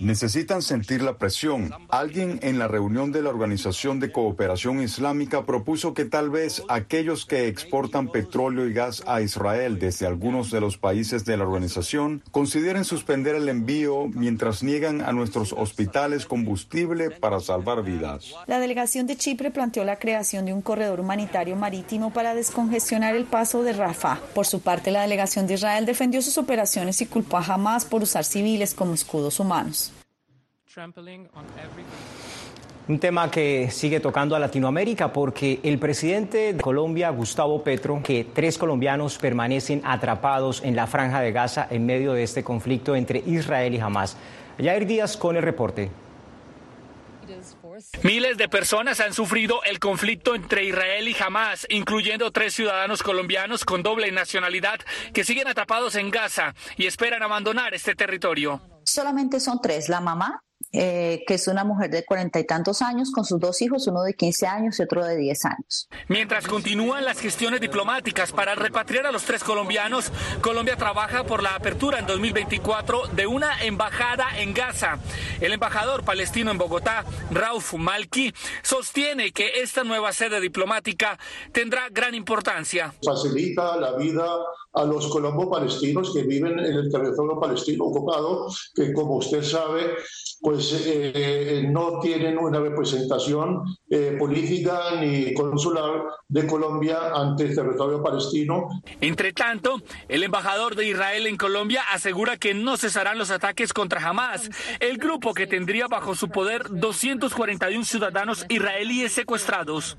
Necesitan 0.00 0.60
sentir 0.60 1.00
la 1.02 1.16
presión. 1.16 1.70
Alguien 1.88 2.38
en 2.42 2.58
la 2.58 2.68
reunión 2.68 3.12
de 3.12 3.22
la 3.22 3.30
Organización 3.30 3.98
de 3.98 4.12
Cooperación 4.12 4.82
Islámica 4.82 5.46
propuso 5.46 5.94
que 5.94 6.04
tal 6.04 6.28
vez 6.28 6.62
aquellos 6.68 7.24
que 7.24 7.48
exportan 7.48 8.08
petróleo 8.08 8.66
y 8.66 8.74
gas 8.74 9.02
a 9.06 9.22
Israel 9.22 9.78
desde 9.78 10.06
algunos 10.06 10.50
de 10.50 10.60
los 10.60 10.76
países 10.76 11.24
de 11.24 11.36
la 11.38 11.44
organización 11.44 12.22
consideren 12.30 12.84
suspender 12.84 13.36
el 13.36 13.48
envío 13.48 14.08
mientras 14.08 14.49
niegan 14.62 15.00
a 15.00 15.12
nuestros 15.12 15.52
hospitales 15.52 16.26
combustible 16.26 17.10
para 17.10 17.40
salvar 17.40 17.82
vidas. 17.82 18.34
La 18.46 18.58
delegación 18.58 19.06
de 19.06 19.16
Chipre 19.16 19.50
planteó 19.50 19.84
la 19.84 19.96
creación 19.96 20.44
de 20.44 20.52
un 20.52 20.62
corredor 20.62 21.00
humanitario 21.00 21.56
marítimo 21.56 22.12
para 22.12 22.34
descongestionar 22.34 23.14
el 23.14 23.24
paso 23.24 23.62
de 23.62 23.72
Rafah. 23.72 24.20
Por 24.34 24.46
su 24.46 24.60
parte, 24.60 24.90
la 24.90 25.02
delegación 25.02 25.46
de 25.46 25.54
Israel 25.54 25.86
defendió 25.86 26.20
sus 26.22 26.38
operaciones 26.38 27.00
y 27.00 27.06
culpó 27.06 27.38
a 27.38 27.44
Hamas 27.44 27.84
por 27.84 28.02
usar 28.02 28.24
civiles 28.24 28.74
como 28.74 28.94
escudos 28.94 29.40
humanos. 29.40 29.92
Un 32.90 32.98
tema 32.98 33.30
que 33.30 33.70
sigue 33.70 34.00
tocando 34.00 34.34
a 34.34 34.40
Latinoamérica 34.40 35.12
porque 35.12 35.60
el 35.62 35.78
presidente 35.78 36.54
de 36.54 36.60
Colombia, 36.60 37.08
Gustavo 37.10 37.62
Petro, 37.62 38.02
que 38.02 38.24
tres 38.24 38.58
colombianos 38.58 39.16
permanecen 39.16 39.80
atrapados 39.84 40.60
en 40.64 40.74
la 40.74 40.88
franja 40.88 41.20
de 41.20 41.30
Gaza 41.30 41.68
en 41.70 41.86
medio 41.86 42.14
de 42.14 42.24
este 42.24 42.42
conflicto 42.42 42.96
entre 42.96 43.20
Israel 43.20 43.72
y 43.76 43.78
Hamas. 43.78 44.16
Jair 44.58 44.86
Díaz 44.86 45.16
con 45.16 45.36
el 45.36 45.44
reporte. 45.44 45.88
Miles 48.02 48.36
de 48.36 48.48
personas 48.48 48.98
han 48.98 49.14
sufrido 49.14 49.62
el 49.62 49.78
conflicto 49.78 50.34
entre 50.34 50.64
Israel 50.64 51.06
y 51.06 51.14
Hamas, 51.22 51.68
incluyendo 51.70 52.32
tres 52.32 52.54
ciudadanos 52.54 53.04
colombianos 53.04 53.64
con 53.64 53.84
doble 53.84 54.10
nacionalidad 54.10 54.80
que 55.14 55.22
siguen 55.22 55.46
atrapados 55.46 55.94
en 55.94 56.10
Gaza 56.10 56.56
y 56.76 56.86
esperan 56.86 57.22
abandonar 57.22 57.72
este 57.72 57.94
territorio. 57.94 58.60
Solamente 58.82 59.38
son 59.38 59.60
tres, 59.62 59.88
la 59.88 60.00
mamá, 60.00 60.42
eh, 60.72 61.24
que 61.26 61.34
es 61.34 61.48
una 61.48 61.64
mujer 61.64 61.90
de 61.90 62.04
cuarenta 62.04 62.38
y 62.38 62.44
tantos 62.44 62.80
años 62.80 63.10
con 63.10 63.24
sus 63.24 63.40
dos 63.40 63.60
hijos, 63.60 63.86
uno 63.88 64.02
de 64.02 64.14
15 64.14 64.46
años 64.46 64.78
y 64.78 64.82
otro 64.82 65.04
de 65.04 65.16
10 65.16 65.44
años. 65.46 65.88
Mientras 66.08 66.46
continúan 66.46 67.04
las 67.04 67.18
gestiones 67.18 67.60
diplomáticas 67.60 68.30
para 68.30 68.54
repatriar 68.54 69.06
a 69.06 69.12
los 69.12 69.24
tres 69.24 69.42
colombianos, 69.42 70.12
Colombia 70.40 70.76
trabaja 70.76 71.24
por 71.24 71.42
la 71.42 71.56
apertura 71.56 71.98
en 71.98 72.06
2024 72.06 73.08
de 73.08 73.26
una 73.26 73.64
embajada 73.64 74.38
en 74.38 74.54
Gaza. 74.54 74.98
El 75.40 75.52
embajador 75.52 76.04
palestino 76.04 76.50
en 76.50 76.58
Bogotá, 76.58 77.04
Rauf 77.32 77.74
Malki, 77.74 78.32
sostiene 78.62 79.32
que 79.32 79.62
esta 79.62 79.82
nueva 79.82 80.12
sede 80.12 80.40
diplomática 80.40 81.18
tendrá 81.52 81.88
gran 81.90 82.14
importancia. 82.14 82.94
Facilita 83.02 83.76
la 83.76 83.96
vida 83.96 84.24
a 84.72 84.84
los 84.84 85.08
colombo-palestinos 85.08 86.12
que 86.14 86.22
viven 86.22 86.58
en 86.58 86.74
el 86.74 86.90
territorio 86.92 87.40
palestino 87.40 87.86
ocupado, 87.86 88.46
que 88.74 88.92
como 88.92 89.16
usted 89.16 89.42
sabe, 89.42 89.96
pues 90.50 90.84
eh, 90.84 91.64
no 91.70 92.00
tienen 92.00 92.36
una 92.36 92.58
representación 92.58 93.62
eh, 93.88 94.16
política 94.18 94.96
ni 95.00 95.32
consular 95.32 96.02
de 96.28 96.44
Colombia 96.44 96.98
ante 97.14 97.44
el 97.44 97.54
territorio 97.54 98.02
palestino. 98.02 98.68
Entre 99.00 99.32
tanto, 99.32 99.80
el 100.08 100.24
embajador 100.24 100.74
de 100.74 100.88
Israel 100.88 101.28
en 101.28 101.36
Colombia 101.36 101.82
asegura 101.92 102.36
que 102.36 102.52
no 102.52 102.76
cesarán 102.76 103.16
los 103.16 103.30
ataques 103.30 103.72
contra 103.72 104.04
Hamas, 104.04 104.50
el 104.80 104.98
grupo 104.98 105.34
que 105.34 105.46
tendría 105.46 105.86
bajo 105.86 106.16
su 106.16 106.28
poder 106.30 106.64
241 106.68 107.84
ciudadanos 107.84 108.44
israelíes 108.48 109.12
secuestrados. 109.12 109.98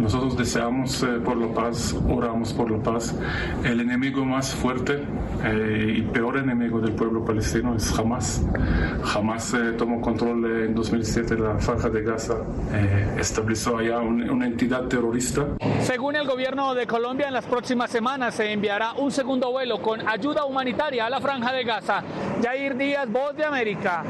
Nosotros 0.00 0.36
deseamos 0.36 1.04
eh, 1.04 1.20
por 1.24 1.36
la 1.36 1.54
paz, 1.54 1.94
oramos 2.08 2.52
por 2.52 2.68
la 2.68 2.82
paz. 2.82 3.14
El 3.62 3.80
enemigo 3.80 4.24
más 4.24 4.52
fuerte 4.54 5.04
y 5.44 6.00
peor 6.02 6.38
enemigo 6.38 6.80
del 6.80 6.94
pueblo 6.94 7.24
palestino 7.24 7.76
es 7.76 7.96
Hamas. 7.96 8.42
Hamas 9.14 9.54
tomó 9.84 10.00
control 10.00 10.64
en 10.64 10.74
2007 10.74 11.36
de 11.36 11.42
la 11.42 11.58
franja 11.58 11.90
de 11.90 12.00
Gaza, 12.00 12.36
eh, 12.72 13.16
estableció 13.18 13.76
allá 13.76 13.98
una 14.00 14.46
entidad 14.46 14.84
terrorista. 14.84 15.44
Según 15.82 16.16
el 16.16 16.26
gobierno 16.26 16.74
de 16.74 16.86
Colombia, 16.86 17.28
en 17.28 17.34
las 17.34 17.44
próximas 17.44 17.90
semanas 17.90 18.34
se 18.34 18.50
enviará 18.50 18.94
un 18.94 19.12
segundo 19.12 19.50
vuelo 19.50 19.82
con 19.82 20.08
ayuda 20.08 20.46
humanitaria 20.46 21.04
a 21.04 21.10
la 21.10 21.20
franja 21.20 21.52
de 21.52 21.64
Gaza. 21.64 22.02
Jair 22.42 22.78
Díaz, 22.78 23.06
Voz 23.10 23.36
de 23.36 23.44
América, 23.44 24.04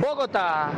Bogotá. 0.00 0.72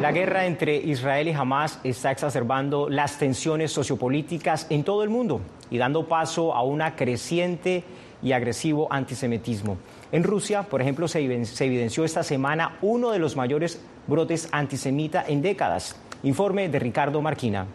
La 0.00 0.12
guerra 0.12 0.46
entre 0.46 0.76
Israel 0.76 1.26
y 1.26 1.32
Hamas 1.32 1.80
está 1.82 2.12
exacerbando 2.12 2.88
las 2.88 3.18
tensiones 3.18 3.72
sociopolíticas 3.72 4.68
en 4.70 4.84
todo 4.84 5.02
el 5.02 5.10
mundo 5.10 5.40
y 5.70 5.78
dando 5.78 6.06
paso 6.06 6.54
a 6.54 6.62
una 6.62 6.94
creciente 6.94 7.82
y 8.22 8.32
agresivo 8.32 8.86
antisemitismo. 8.90 9.78
En 10.12 10.24
Rusia, 10.24 10.62
por 10.62 10.80
ejemplo, 10.80 11.08
se 11.08 11.20
evidenció 11.20 12.04
esta 12.04 12.22
semana 12.22 12.78
uno 12.82 13.10
de 13.10 13.18
los 13.18 13.36
mayores 13.36 13.80
brotes 14.06 14.48
antisemita 14.52 15.24
en 15.26 15.42
décadas. 15.42 15.96
Informe 16.22 16.68
de 16.68 16.78
Ricardo 16.78 17.20
Marquina. 17.20 17.66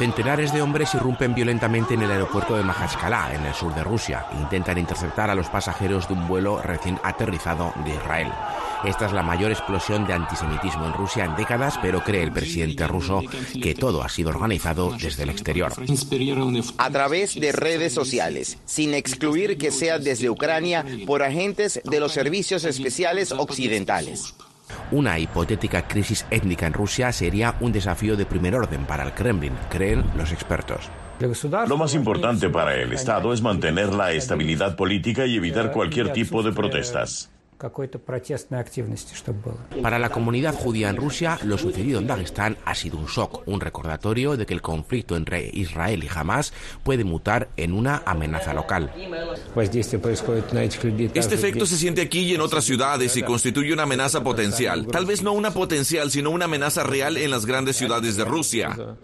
Centenares 0.00 0.50
de 0.54 0.62
hombres 0.62 0.94
irrumpen 0.94 1.34
violentamente 1.34 1.92
en 1.92 2.00
el 2.00 2.10
aeropuerto 2.10 2.56
de 2.56 2.62
Majaskala, 2.62 3.34
en 3.34 3.44
el 3.44 3.52
sur 3.52 3.74
de 3.74 3.84
Rusia. 3.84 4.24
Intentan 4.40 4.78
interceptar 4.78 5.28
a 5.28 5.34
los 5.34 5.50
pasajeros 5.50 6.08
de 6.08 6.14
un 6.14 6.26
vuelo 6.26 6.62
recién 6.62 6.98
aterrizado 7.04 7.74
de 7.84 7.90
Israel. 7.90 8.28
Esta 8.84 9.06
es 9.06 9.12
la 9.12 9.22
mayor 9.22 9.50
explosión 9.50 10.06
de 10.06 10.14
antisemitismo 10.14 10.86
en 10.86 10.94
Rusia 10.94 11.24
en 11.24 11.36
décadas, 11.36 11.78
pero 11.82 12.02
cree 12.02 12.22
el 12.22 12.32
presidente 12.32 12.86
ruso 12.86 13.22
que 13.62 13.74
todo 13.74 14.02
ha 14.02 14.08
sido 14.08 14.30
organizado 14.30 14.96
desde 14.98 15.24
el 15.24 15.30
exterior. 15.30 15.72
A 16.78 16.90
través 16.90 17.38
de 17.38 17.52
redes 17.52 17.92
sociales, 17.92 18.58
sin 18.64 18.94
excluir 18.94 19.58
que 19.58 19.70
sea 19.70 19.98
desde 19.98 20.30
Ucrania 20.30 20.84
por 21.06 21.22
agentes 21.22 21.80
de 21.84 22.00
los 22.00 22.12
servicios 22.12 22.64
especiales 22.64 23.32
occidentales. 23.32 24.34
Una 24.92 25.18
hipotética 25.18 25.86
crisis 25.86 26.24
étnica 26.30 26.66
en 26.66 26.72
Rusia 26.72 27.12
sería 27.12 27.56
un 27.60 27.72
desafío 27.72 28.16
de 28.16 28.24
primer 28.24 28.54
orden 28.54 28.86
para 28.86 29.04
el 29.04 29.12
Kremlin, 29.12 29.52
creen 29.68 30.04
los 30.16 30.32
expertos. 30.32 30.88
Lo 31.68 31.76
más 31.76 31.94
importante 31.94 32.48
para 32.48 32.74
el 32.76 32.94
Estado 32.94 33.34
es 33.34 33.42
mantener 33.42 33.92
la 33.92 34.12
estabilidad 34.12 34.74
política 34.74 35.26
y 35.26 35.36
evitar 35.36 35.70
cualquier 35.70 36.12
tipo 36.12 36.42
de 36.42 36.52
protestas. 36.52 37.30
Para 39.82 39.98
la 39.98 40.08
comunidad 40.08 40.54
judía 40.54 40.88
en 40.88 40.96
Rusia, 40.96 41.38
lo 41.44 41.58
sucedido 41.58 41.98
en 41.98 42.06
Dagestán 42.06 42.56
ha 42.64 42.74
sido 42.74 42.96
un 42.96 43.06
shock, 43.06 43.46
un 43.46 43.60
recordatorio 43.60 44.36
de 44.36 44.46
que 44.46 44.54
el 44.54 44.62
conflicto 44.62 45.16
entre 45.16 45.50
Israel 45.52 46.02
y 46.02 46.08
Hamas 46.08 46.52
puede 46.82 47.04
mutar 47.04 47.48
en 47.56 47.72
una 47.72 48.02
amenaza 48.06 48.54
local. 48.54 48.90
Este 51.14 51.34
efecto 51.34 51.66
se 51.66 51.76
siente 51.76 52.00
aquí 52.00 52.20
y 52.20 52.34
en 52.34 52.40
otras 52.40 52.64
ciudades 52.64 53.16
y 53.16 53.22
constituye 53.22 53.72
una 53.72 53.82
amenaza 53.82 54.22
potencial. 54.22 54.86
Tal 54.86 55.04
vez 55.04 55.22
no 55.22 55.32
una 55.32 55.50
potencial, 55.50 56.10
sino 56.10 56.30
una 56.30 56.46
amenaza 56.46 56.82
real 56.82 57.16
en 57.16 57.30
las 57.30 57.44
grandes 57.44 57.76
ciudades 57.76 58.16
de 58.16 58.24
Rusia. 58.24 58.96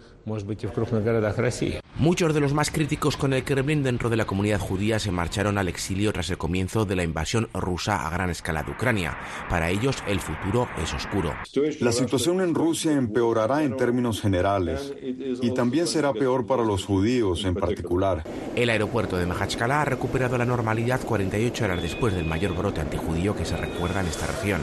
Muchos 1.95 2.33
de 2.33 2.41
los 2.41 2.53
más 2.53 2.69
críticos 2.69 3.15
con 3.15 3.33
el 3.33 3.43
Kremlin 3.43 3.81
dentro 3.81 4.09
de 4.09 4.17
la 4.17 4.25
comunidad 4.25 4.59
judía 4.59 4.99
se 4.99 5.09
marcharon 5.09 5.57
al 5.57 5.69
exilio 5.69 6.11
tras 6.11 6.29
el 6.29 6.37
comienzo 6.37 6.85
de 6.85 6.95
la 6.95 7.03
invasión 7.03 7.49
rusa 7.53 8.05
a 8.05 8.09
gran 8.09 8.29
escala 8.29 8.61
de 8.61 8.71
Ucrania. 8.71 9.17
Para 9.49 9.69
ellos 9.69 10.03
el 10.05 10.19
futuro 10.19 10.67
es 10.83 10.93
oscuro. 10.93 11.33
La 11.79 11.91
situación 11.91 12.41
en 12.41 12.53
Rusia 12.53 12.91
empeorará 12.91 13.63
en 13.63 13.77
términos 13.77 14.21
generales 14.21 14.93
y 15.01 15.51
también 15.51 15.87
será 15.87 16.13
peor 16.13 16.45
para 16.45 16.63
los 16.63 16.85
judíos 16.85 17.45
en 17.45 17.55
particular. 17.55 18.23
El 18.55 18.69
aeropuerto 18.69 19.17
de 19.17 19.25
Majachkala 19.25 19.81
ha 19.81 19.85
recuperado 19.85 20.37
la 20.37 20.45
normalidad 20.45 21.01
48 21.01 21.63
horas 21.63 21.81
después 21.81 22.13
del 22.13 22.25
mayor 22.25 22.53
brote 22.53 22.81
antijudío 22.81 23.35
que 23.35 23.45
se 23.45 23.55
recuerda 23.55 24.01
en 24.01 24.07
esta 24.07 24.27
región 24.27 24.61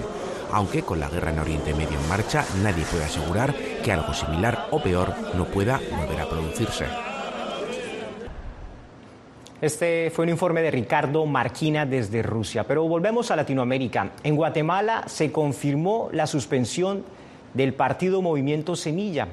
aunque 0.55 0.83
con 0.83 1.01
la 1.01 1.09
guerra 1.09 1.33
en 1.33 1.41
Oriente 1.41 1.75
Medio 1.75 1.99
en 1.99 2.09
marcha 2.09 2.45
nadie 2.63 2.85
puede 2.85 3.05
asegurar 3.05 3.53
que 3.83 3.91
algo 3.91 4.15
similar 4.15 4.69
o 4.71 4.81
peor 4.81 5.13
no 5.37 5.47
pueda 5.47 5.81
volver 5.91 6.21
a 6.21 6.29
producirse. 6.29 6.87
Este 9.61 10.13
fue 10.15 10.25
un 10.25 10.29
informe 10.29 10.63
de 10.63 10.71
Ricardo 10.71 11.27
Marquina 11.27 11.87
desde 11.87 12.23
Rusia, 12.23 12.65
pero 12.65 12.87
volvemos 12.87 13.31
a 13.31 13.37
Latinoamérica. 13.37 14.13
En 14.23 14.37
Guatemala 14.37 15.05
se 15.07 15.33
confirmó 15.33 16.09
la 16.13 16.27
suspensión 16.27 17.05
del 17.53 17.75
partido 17.75 18.23
Movimiento 18.23 18.77
Semilla, 18.77 19.27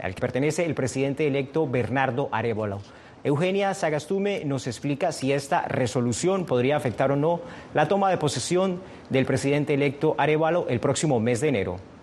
al 0.00 0.14
que 0.14 0.20
pertenece 0.20 0.64
el 0.64 0.74
presidente 0.74 1.26
electo 1.26 1.68
Bernardo 1.68 2.28
Arevalo. 2.32 2.80
Eugenia 3.24 3.72
Sagastume 3.72 4.44
nos 4.44 4.66
explica 4.66 5.10
si 5.10 5.32
esta 5.32 5.62
resolución 5.62 6.44
podría 6.44 6.76
afectar 6.76 7.10
o 7.10 7.16
no 7.16 7.40
la 7.72 7.88
toma 7.88 8.10
de 8.10 8.18
posesión 8.18 8.82
del 9.08 9.24
presidente 9.24 9.72
electo 9.72 10.14
Arevalo 10.18 10.66
el 10.68 10.78
próximo 10.78 11.20
mes 11.20 11.40
de 11.40 11.48
enero 11.48 11.93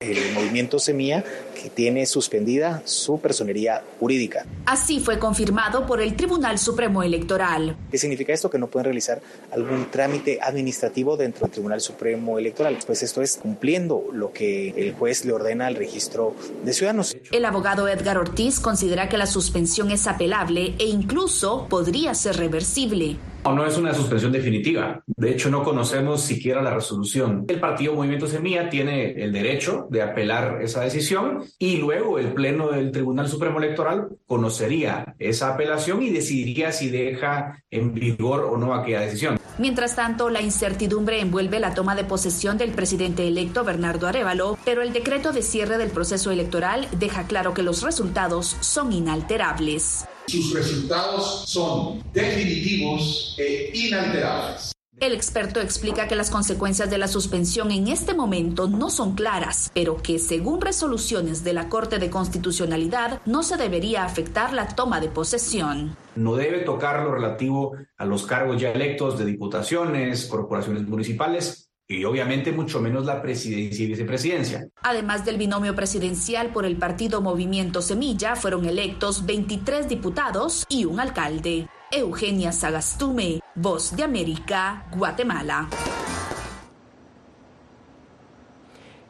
el 0.00 0.32
movimiento 0.32 0.78
Semilla 0.78 1.24
que 1.60 1.70
tiene 1.70 2.06
suspendida 2.06 2.82
su 2.84 3.20
personería 3.20 3.82
jurídica. 3.98 4.46
Así 4.64 5.00
fue 5.00 5.18
confirmado 5.18 5.86
por 5.86 6.00
el 6.00 6.14
Tribunal 6.14 6.60
Supremo 6.60 7.02
Electoral. 7.02 7.76
¿Qué 7.90 7.98
significa 7.98 8.32
esto? 8.32 8.48
Que 8.48 8.58
no 8.58 8.68
pueden 8.68 8.84
realizar 8.84 9.20
algún 9.50 9.90
trámite 9.90 10.38
administrativo 10.40 11.16
dentro 11.16 11.46
del 11.46 11.50
Tribunal 11.50 11.80
Supremo 11.80 12.38
Electoral. 12.38 12.78
Pues 12.86 13.02
esto 13.02 13.22
es 13.22 13.38
cumpliendo 13.38 14.04
lo 14.12 14.32
que 14.32 14.68
el 14.68 14.92
juez 14.94 15.24
le 15.24 15.32
ordena 15.32 15.66
al 15.66 15.74
registro 15.74 16.36
de 16.64 16.72
ciudadanos. 16.72 17.16
El 17.32 17.44
abogado 17.44 17.88
Edgar 17.88 18.18
Ortiz 18.18 18.60
considera 18.60 19.08
que 19.08 19.18
la 19.18 19.26
suspensión 19.26 19.90
es 19.90 20.06
apelable 20.06 20.76
e 20.78 20.84
incluso 20.84 21.66
podría 21.68 22.14
ser 22.14 22.36
reversible. 22.36 23.16
No 23.54 23.66
es 23.66 23.76
una 23.76 23.94
suspensión 23.94 24.32
definitiva. 24.32 25.02
De 25.06 25.30
hecho, 25.30 25.50
no 25.50 25.62
conocemos 25.62 26.22
siquiera 26.22 26.62
la 26.62 26.74
resolución. 26.74 27.44
El 27.48 27.60
partido 27.60 27.94
Movimiento 27.94 28.26
Semilla 28.26 28.68
tiene 28.68 29.12
el 29.12 29.32
derecho 29.32 29.86
de 29.90 30.02
apelar 30.02 30.60
esa 30.62 30.82
decisión 30.82 31.44
y 31.58 31.76
luego 31.76 32.18
el 32.18 32.32
Pleno 32.34 32.70
del 32.70 32.92
Tribunal 32.92 33.28
Supremo 33.28 33.58
Electoral 33.58 34.08
conocería 34.26 35.14
esa 35.18 35.54
apelación 35.54 36.02
y 36.02 36.10
decidiría 36.10 36.72
si 36.72 36.90
deja 36.90 37.62
en 37.70 37.94
vigor 37.94 38.44
o 38.44 38.56
no 38.56 38.74
aquella 38.74 39.00
decisión. 39.00 39.38
Mientras 39.58 39.96
tanto, 39.96 40.30
la 40.30 40.40
incertidumbre 40.40 41.20
envuelve 41.20 41.58
la 41.58 41.74
toma 41.74 41.96
de 41.96 42.04
posesión 42.04 42.58
del 42.58 42.70
presidente 42.70 43.26
electo 43.26 43.64
Bernardo 43.64 44.06
Arevalo, 44.06 44.56
pero 44.64 44.82
el 44.82 44.92
decreto 44.92 45.32
de 45.32 45.42
cierre 45.42 45.78
del 45.78 45.90
proceso 45.90 46.30
electoral 46.30 46.86
deja 46.98 47.26
claro 47.26 47.54
que 47.54 47.62
los 47.62 47.82
resultados 47.82 48.56
son 48.60 48.92
inalterables. 48.92 50.06
Sus 50.28 50.52
resultados 50.52 51.44
son 51.48 52.02
definitivos 52.12 53.34
e 53.38 53.70
inalterables. 53.72 54.72
El 55.00 55.12
experto 55.12 55.60
explica 55.60 56.08
que 56.08 56.16
las 56.16 56.28
consecuencias 56.28 56.90
de 56.90 56.98
la 56.98 57.06
suspensión 57.06 57.70
en 57.70 57.86
este 57.86 58.14
momento 58.14 58.66
no 58.66 58.90
son 58.90 59.14
claras, 59.14 59.70
pero 59.72 59.96
que 60.02 60.18
según 60.18 60.60
resoluciones 60.60 61.44
de 61.44 61.52
la 61.52 61.68
Corte 61.68 61.98
de 61.98 62.10
Constitucionalidad 62.10 63.22
no 63.24 63.44
se 63.44 63.56
debería 63.56 64.04
afectar 64.04 64.52
la 64.52 64.68
toma 64.68 65.00
de 65.00 65.08
posesión. 65.08 65.96
No 66.16 66.34
debe 66.34 66.58
tocar 66.58 67.04
lo 67.04 67.14
relativo 67.14 67.76
a 67.96 68.04
los 68.04 68.26
cargos 68.26 68.60
ya 68.60 68.72
electos 68.72 69.18
de 69.18 69.24
diputaciones, 69.24 70.26
corporaciones 70.26 70.82
municipales, 70.82 71.67
y 71.88 72.04
obviamente 72.04 72.52
mucho 72.52 72.80
menos 72.80 73.06
la 73.06 73.22
presidencia 73.22 73.84
y 73.84 73.88
vicepresidencia. 73.88 74.68
Además 74.82 75.24
del 75.24 75.38
binomio 75.38 75.74
presidencial 75.74 76.52
por 76.52 76.66
el 76.66 76.76
partido 76.76 77.22
Movimiento 77.22 77.80
Semilla, 77.80 78.36
fueron 78.36 78.66
electos 78.66 79.24
23 79.24 79.88
diputados 79.88 80.66
y 80.68 80.84
un 80.84 81.00
alcalde. 81.00 81.66
Eugenia 81.90 82.52
Sagastume, 82.52 83.40
Voz 83.54 83.96
de 83.96 84.02
América, 84.02 84.86
Guatemala. 84.94 85.70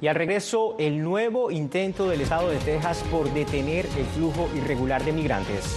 Y 0.01 0.07
al 0.07 0.15
regreso, 0.15 0.77
el 0.79 1.03
nuevo 1.03 1.51
intento 1.51 2.09
del 2.09 2.21
Estado 2.21 2.51
de 2.51 2.59
Texas 2.59 3.03
por 3.11 3.33
detener 3.35 3.85
el 3.99 4.07
flujo 4.07 4.49
irregular 4.55 5.05
de 5.05 5.13
migrantes. 5.13 5.77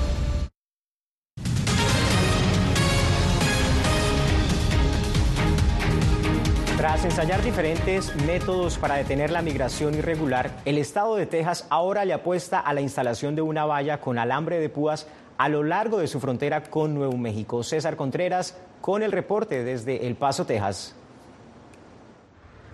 Tras 7.01 7.43
diferentes 7.43 8.15
métodos 8.27 8.77
para 8.77 8.95
detener 8.95 9.31
la 9.31 9.41
migración 9.41 9.95
irregular, 9.95 10.51
el 10.65 10.77
estado 10.77 11.15
de 11.15 11.25
Texas 11.25 11.65
ahora 11.71 12.05
le 12.05 12.13
apuesta 12.13 12.59
a 12.59 12.73
la 12.75 12.81
instalación 12.81 13.35
de 13.35 13.41
una 13.41 13.65
valla 13.65 13.99
con 13.99 14.19
alambre 14.19 14.59
de 14.59 14.69
púas 14.69 15.07
a 15.39 15.49
lo 15.49 15.63
largo 15.63 15.97
de 15.97 16.07
su 16.07 16.19
frontera 16.19 16.61
con 16.61 16.93
Nuevo 16.93 17.17
México. 17.17 17.63
César 17.63 17.95
Contreras 17.95 18.55
con 18.81 19.01
el 19.01 19.11
reporte 19.11 19.63
desde 19.63 20.05
El 20.05 20.15
Paso, 20.15 20.45
Texas. 20.45 20.93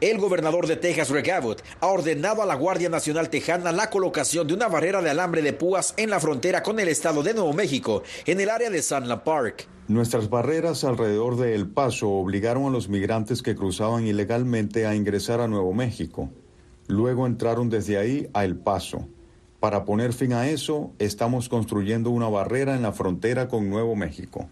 El 0.02 0.18
gobernador 0.18 0.68
de 0.68 0.76
Texas, 0.76 1.10
Greg 1.10 1.32
Abbott, 1.32 1.64
ha 1.80 1.88
ordenado 1.88 2.42
a 2.42 2.46
la 2.46 2.56
Guardia 2.56 2.90
Nacional 2.90 3.30
Tejana 3.30 3.72
la 3.72 3.90
colocación 3.90 4.46
de 4.46 4.56
una 4.56 4.68
barrera 4.68 5.02
de 5.02 5.10
alambre 5.10 5.42
de 5.42 5.54
púas 5.54 5.94
en 5.96 6.10
la 6.10 6.20
frontera 6.20 6.62
con 6.62 6.82
el 6.82 6.90
estado 6.90 7.24
de 7.24 7.34
Nuevo 7.34 7.54
México, 7.54 8.04
en 8.26 8.42
el 8.42 8.50
área 8.50 8.70
de 8.70 8.82
Sunland 8.82 9.24
Park. 9.24 9.68
Nuestras 9.88 10.30
barreras 10.30 10.84
alrededor 10.84 11.38
de 11.38 11.56
El 11.56 11.70
Paso 11.70 12.10
obligaron 12.10 12.66
a 12.66 12.70
los 12.70 12.90
migrantes 12.90 13.42
que 13.42 13.56
cruzaban 13.56 14.06
ilegalmente 14.06 14.86
a 14.86 14.94
ingresar 14.94 15.40
a 15.40 15.48
Nuevo 15.48 15.74
México. 15.74 16.30
Luego 16.88 17.26
entraron 17.26 17.70
desde 17.70 17.98
ahí 17.98 18.30
a 18.34 18.44
El 18.44 18.58
Paso. 18.58 19.08
Para 19.62 19.86
poner 19.86 20.12
fin 20.12 20.34
a 20.34 20.50
eso, 20.50 20.92
estamos 21.00 21.48
construyendo 21.48 22.10
una 22.10 22.28
barrera 22.28 22.76
en 22.76 22.82
la 22.82 22.92
frontera 22.92 23.48
con 23.48 23.70
Nuevo 23.70 23.96
México. 23.96 24.50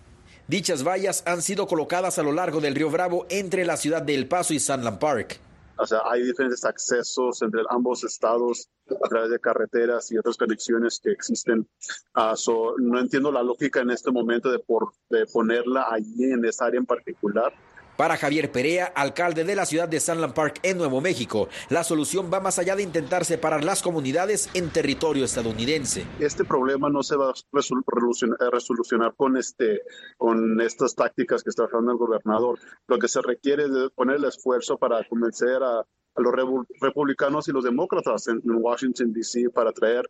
Dichas 0.48 0.88
vallas 0.88 1.22
han 1.26 1.42
sido 1.42 1.68
colocadas 1.68 2.18
a 2.18 2.24
lo 2.24 2.32
largo 2.32 2.62
del 2.62 2.74
río 2.74 2.90
Bravo 2.90 3.26
entre 3.30 3.66
la 3.66 3.76
ciudad 3.76 4.02
de 4.02 4.16
El 4.16 4.30
Paso 4.30 4.54
y 4.54 4.60
Sunland 4.62 5.00
Park. 5.00 5.42
O 5.78 5.86
sea, 5.86 6.00
hay 6.10 6.24
diferentes 6.24 6.64
accesos 6.64 7.42
entre 7.42 7.60
ambos 7.70 8.06
estados 8.06 8.70
a 8.90 9.10
través 9.10 9.30
de 9.32 9.40
carreteras 9.40 10.12
y 10.12 10.18
otras 10.18 10.38
conexiones 10.38 11.00
que 11.02 11.12
existen. 11.12 11.68
Ah, 12.14 12.36
no 12.78 13.00
entiendo 13.00 13.32
la 13.32 13.44
lógica 13.44 13.82
en 13.82 13.92
este 13.92 14.12
momento 14.12 14.52
de, 14.52 14.60
por, 14.60 14.94
de 15.10 15.26
ponerla 15.26 15.88
allí 15.92 16.32
en 16.32 16.46
esa 16.46 16.66
área 16.66 16.80
en 16.80 16.86
particular. 16.86 17.54
Para 17.98 18.18
Javier 18.18 18.52
Perea, 18.52 18.88
alcalde 18.88 19.46
de 19.46 19.56
la 19.56 19.66
ciudad 19.66 19.88
de 19.88 20.02
Sunland 20.02 20.34
Park 20.34 20.60
en 20.64 20.78
Nuevo 20.78 21.00
México, 21.00 21.48
la 21.70 21.86
solución 21.86 22.30
va 22.32 22.42
más 22.42 22.60
allá 22.60 22.76
de 22.76 22.84
intentar 22.84 23.24
separar 23.24 23.64
las 23.64 23.82
comunidades 23.82 24.50
en 24.54 24.70
territorio 24.70 25.24
estadounidense. 25.24 26.06
Este 26.20 26.44
problema 26.44 26.90
no 26.90 27.04
se 27.04 27.16
va 27.16 27.30
a 27.30 28.50
resolucionar 28.52 29.16
con, 29.16 29.38
este, 29.38 29.82
con 30.18 30.60
estas 30.60 30.94
tácticas 30.94 31.42
que 31.42 31.52
está 31.52 31.68
trabajando 31.68 31.94
el 31.94 31.98
gobernador. 31.98 32.60
Lo 32.88 33.00
que 33.00 33.08
se 33.08 33.22
requiere 33.22 33.64
es 33.64 33.92
poner 33.96 34.18
el 34.18 34.26
esfuerzo 34.26 34.78
para 34.78 35.02
convencer 35.08 35.64
a, 35.64 35.86
a 36.16 36.22
los 36.22 36.34
republicanos 36.80 37.48
y 37.48 37.52
los 37.52 37.64
demócratas 37.64 38.28
en, 38.28 38.42
Washington, 38.46 39.14
D.C. 39.14 39.50
para 39.50 39.72
traer 39.72 40.10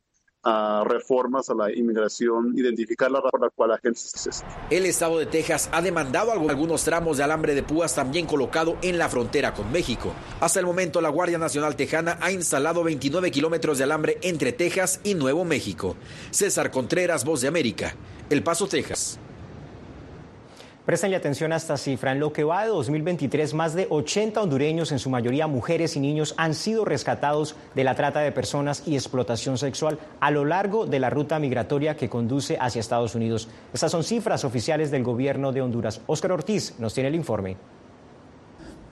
reformas 0.85 1.49
a 1.49 1.55
la 1.55 1.73
inmigración, 1.73 2.53
identificar 2.55 3.09
la 3.09 3.17
razón 3.17 3.31
por 3.31 3.41
la 3.41 3.49
cual 3.49 3.69
la 3.71 3.79
gente 3.79 3.99
se 3.99 4.29
El 4.69 4.85
estado 4.85 5.17
de 5.17 5.25
Texas 5.25 5.69
ha 5.71 5.81
demandado 5.81 6.31
algunos 6.31 6.83
tramos 6.83 7.17
de 7.17 7.23
alambre 7.23 7.55
de 7.55 7.63
púas 7.63 7.95
también 7.95 8.27
colocado 8.27 8.77
en 8.83 8.99
la 8.99 9.09
frontera 9.09 9.55
con 9.55 9.71
México. 9.71 10.13
Hasta 10.39 10.59
el 10.59 10.67
momento, 10.67 11.01
la 11.01 11.09
Guardia 11.09 11.39
Nacional 11.39 11.75
Tejana 11.75 12.19
ha 12.21 12.31
instalado 12.31 12.83
29 12.83 13.31
kilómetros 13.31 13.79
de 13.79 13.85
alambre 13.85 14.19
entre 14.21 14.53
Texas 14.53 14.99
y 15.03 15.15
Nuevo 15.15 15.45
México. 15.45 15.95
César 16.29 16.69
Contreras, 16.69 17.25
Voz 17.25 17.41
de 17.41 17.47
América, 17.47 17.95
El 18.29 18.43
Paso, 18.43 18.67
Texas. 18.67 19.19
Prestenle 20.85 21.15
atención 21.15 21.51
a 21.51 21.55
esta 21.55 21.77
cifra. 21.77 22.11
En 22.11 22.19
lo 22.19 22.31
que 22.31 22.43
va 22.43 22.63
de 22.63 22.69
2023, 22.69 23.55
más 23.55 23.73
de 23.73 23.87
80 23.89 24.39
hondureños, 24.39 24.91
en 24.91 24.99
su 24.99 25.09
mayoría 25.09 25.47
mujeres 25.47 25.95
y 25.95 25.99
niños, 25.99 26.35
han 26.37 26.53
sido 26.53 26.85
rescatados 26.85 27.55
de 27.73 27.83
la 27.83 27.95
trata 27.95 28.19
de 28.19 28.31
personas 28.31 28.83
y 28.85 28.93
explotación 28.93 29.57
sexual 29.57 29.97
a 30.19 30.29
lo 30.29 30.45
largo 30.45 30.85
de 30.85 30.99
la 30.99 31.09
ruta 31.09 31.39
migratoria 31.39 31.97
que 31.97 32.07
conduce 32.07 32.59
hacia 32.61 32.81
Estados 32.81 33.15
Unidos. 33.15 33.47
Estas 33.73 33.91
son 33.91 34.03
cifras 34.03 34.45
oficiales 34.45 34.91
del 34.91 35.03
gobierno 35.03 35.51
de 35.51 35.63
Honduras. 35.63 36.01
Óscar 36.05 36.33
Ortiz 36.33 36.75
nos 36.77 36.93
tiene 36.93 37.09
el 37.09 37.15
informe. 37.15 37.57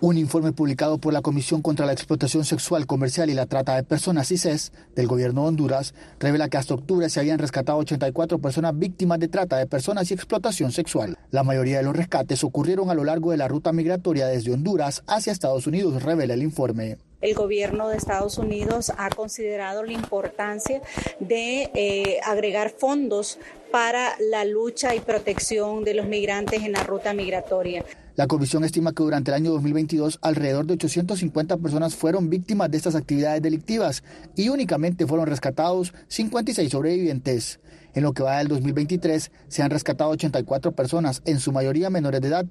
Un 0.03 0.17
informe 0.17 0.51
publicado 0.51 0.97
por 0.97 1.13
la 1.13 1.21
Comisión 1.21 1.61
contra 1.61 1.85
la 1.85 1.93
Explotación 1.93 2.43
Sexual, 2.43 2.85
Comercial 2.85 3.29
y 3.29 3.33
la 3.33 3.45
Trata 3.45 3.77
de 3.77 3.83
Personas, 3.83 4.27
CICES, 4.27 4.73
del 4.97 5.07
gobierno 5.07 5.43
de 5.43 5.47
Honduras, 5.47 5.93
revela 6.19 6.49
que 6.49 6.57
hasta 6.57 6.73
octubre 6.73 7.09
se 7.09 7.21
habían 7.21 7.39
rescatado 7.39 7.77
84 7.77 8.37
personas 8.39 8.77
víctimas 8.77 9.19
de 9.19 9.29
trata 9.29 9.55
de 9.55 9.65
personas 9.65 10.11
y 10.11 10.13
explotación 10.13 10.73
sexual. 10.73 11.17
La 11.31 11.45
mayoría 11.45 11.77
de 11.77 11.83
los 11.83 11.95
rescates 11.95 12.43
ocurrieron 12.43 12.89
a 12.89 12.95
lo 12.95 13.05
largo 13.05 13.31
de 13.31 13.37
la 13.37 13.47
ruta 13.47 13.71
migratoria 13.71 14.27
desde 14.27 14.51
Honduras 14.51 15.03
hacia 15.07 15.31
Estados 15.31 15.67
Unidos, 15.67 16.03
revela 16.03 16.33
el 16.33 16.43
informe 16.43 16.97
el 17.21 17.35
gobierno 17.35 17.87
de 17.87 17.95
Estados 17.95 18.37
Unidos 18.37 18.91
ha 18.97 19.09
considerado 19.09 19.83
la 19.83 19.93
importancia 19.93 20.81
de 21.21 21.71
eh, 21.73 22.19
agregar 22.25 22.69
fondos 22.69 23.39
para 23.71 24.13
la 24.19 24.43
lucha 24.43 24.93
y 24.93 24.99
protección 24.99 25.85
de 25.85 25.93
los 25.93 26.05
migrantes 26.05 26.63
en 26.63 26.73
la 26.73 26.83
ruta 26.83 27.13
migratoria. 27.13 27.85
La 28.15 28.27
comisión 28.27 28.63
estima 28.63 28.93
que 28.93 29.01
durante 29.01 29.31
el 29.31 29.35
año 29.35 29.51
2022 29.53 30.19
alrededor 30.21 30.67
de 30.67 30.75
850 30.75 31.57
personas 31.57 31.95
fueron 31.95 32.29
víctimas 32.29 32.69
de 32.69 32.77
estas 32.77 32.93
actividades 32.93 33.41
delictivas 33.41 34.03
y 34.35 34.49
únicamente 34.49 35.07
fueron 35.07 35.25
rescatados 35.25 35.95
56 36.09 36.71
sobrevivientes. 36.71 37.59
En 37.95 38.03
lo 38.03 38.13
que 38.13 38.21
va 38.21 38.37
del 38.37 38.49
2023 38.49 39.31
se 39.47 39.63
han 39.63 39.71
rescatado 39.71 40.11
84 40.11 40.73
personas, 40.73 41.23
en 41.25 41.39
su 41.39 41.51
mayoría 41.51 41.89
menores 41.89 42.21
de 42.21 42.27
edad. 42.27 42.45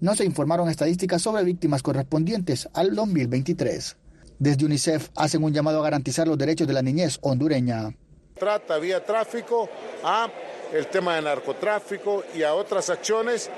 No 0.00 0.14
se 0.14 0.24
informaron 0.24 0.68
estadísticas 0.68 1.20
sobre 1.20 1.42
víctimas 1.42 1.82
correspondientes 1.82 2.68
al 2.72 2.94
2023. 2.94 3.96
Desde 4.38 4.66
UNICEF 4.66 5.08
hacen 5.16 5.42
un 5.42 5.52
llamado 5.52 5.80
a 5.80 5.82
garantizar 5.82 6.28
los 6.28 6.38
derechos 6.38 6.68
de 6.68 6.74
la 6.74 6.82
niñez 6.82 7.18
hondureña. 7.22 7.92
Trata 8.38 8.78
vía 8.78 9.04
tráfico 9.04 9.68
a 10.04 10.30
el 10.72 10.86
tema 10.86 11.16
de 11.16 11.22
narcotráfico 11.22 12.22
y 12.36 12.44
a 12.44 12.54
otras 12.54 12.88
acciones 12.88 13.50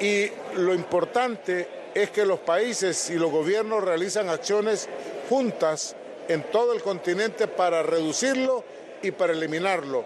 y 0.00 0.30
lo 0.56 0.74
importante 0.74 1.68
es 1.94 2.10
que 2.10 2.24
los 2.26 2.40
países 2.40 3.10
y 3.10 3.14
los 3.14 3.30
gobiernos 3.30 3.82
realizan 3.84 4.28
acciones 4.28 4.88
juntas 5.28 5.94
en 6.28 6.44
todo 6.50 6.72
el 6.72 6.82
continente 6.82 7.46
para 7.46 7.82
reducirlo 7.82 8.64
y 9.02 9.10
para 9.10 9.32
eliminarlo. 9.32 10.04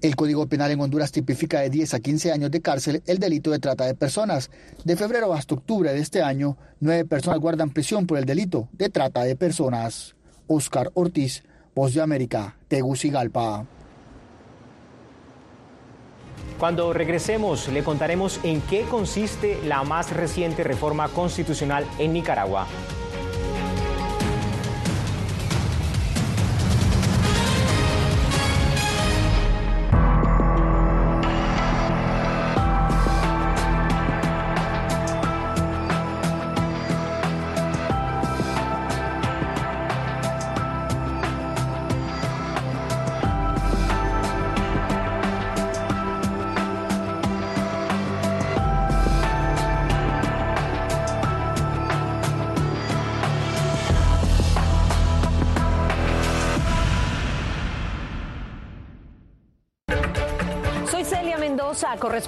El 0.00 0.16
Código 0.16 0.48
Penal 0.48 0.72
en 0.72 0.80
Honduras 0.80 1.12
tipifica 1.12 1.60
de 1.60 1.70
10 1.70 1.94
a 1.94 2.00
15 2.00 2.32
años 2.32 2.50
de 2.50 2.60
cárcel 2.60 3.02
el 3.06 3.18
delito 3.18 3.52
de 3.52 3.60
trata 3.60 3.86
de 3.86 3.94
personas. 3.94 4.50
De 4.84 4.96
febrero 4.96 5.32
hasta 5.32 5.54
octubre 5.54 5.92
de 5.92 6.00
este 6.00 6.22
año, 6.22 6.56
nueve 6.80 7.04
personas 7.04 7.38
guardan 7.38 7.70
prisión 7.70 8.08
por 8.08 8.18
el 8.18 8.24
delito 8.24 8.68
de 8.72 8.88
trata 8.88 9.22
de 9.22 9.36
personas. 9.36 10.16
Oscar 10.48 10.90
Ortiz, 10.94 11.44
Voz 11.74 11.94
de 11.94 12.02
América, 12.02 12.56
Tegucigalpa. 12.66 13.64
Cuando 16.62 16.92
regresemos 16.92 17.66
le 17.66 17.82
contaremos 17.82 18.38
en 18.44 18.60
qué 18.60 18.82
consiste 18.82 19.60
la 19.64 19.82
más 19.82 20.12
reciente 20.12 20.62
reforma 20.62 21.08
constitucional 21.08 21.84
en 21.98 22.12
Nicaragua. 22.12 22.68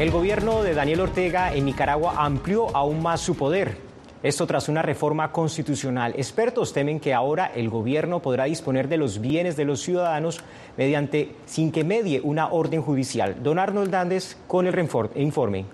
El 0.00 0.10
gobierno 0.10 0.64
de 0.64 0.74
Daniel 0.74 1.02
Ortega 1.02 1.54
en 1.54 1.66
Nicaragua 1.66 2.14
amplió 2.16 2.74
aún 2.76 3.00
más 3.00 3.20
su 3.20 3.36
poder. 3.36 3.76
Esto 4.24 4.44
tras 4.44 4.68
una 4.68 4.82
reforma 4.82 5.30
constitucional. 5.30 6.14
Expertos 6.16 6.72
temen 6.72 6.98
que 6.98 7.14
ahora 7.14 7.52
el 7.54 7.70
gobierno 7.70 8.20
podrá 8.20 8.44
disponer 8.44 8.88
de 8.88 8.96
los 8.96 9.20
bienes 9.20 9.56
de 9.56 9.64
los 9.64 9.80
ciudadanos 9.82 10.40
mediante 10.76 11.36
sin 11.46 11.70
que 11.70 11.84
medie 11.84 12.20
una 12.24 12.48
orden 12.48 12.82
judicial. 12.82 13.36
Don 13.40 13.60
Arnold 13.60 13.92
Dández 13.92 14.36
con 14.48 14.66
el 14.66 14.76
informe. 15.14 15.64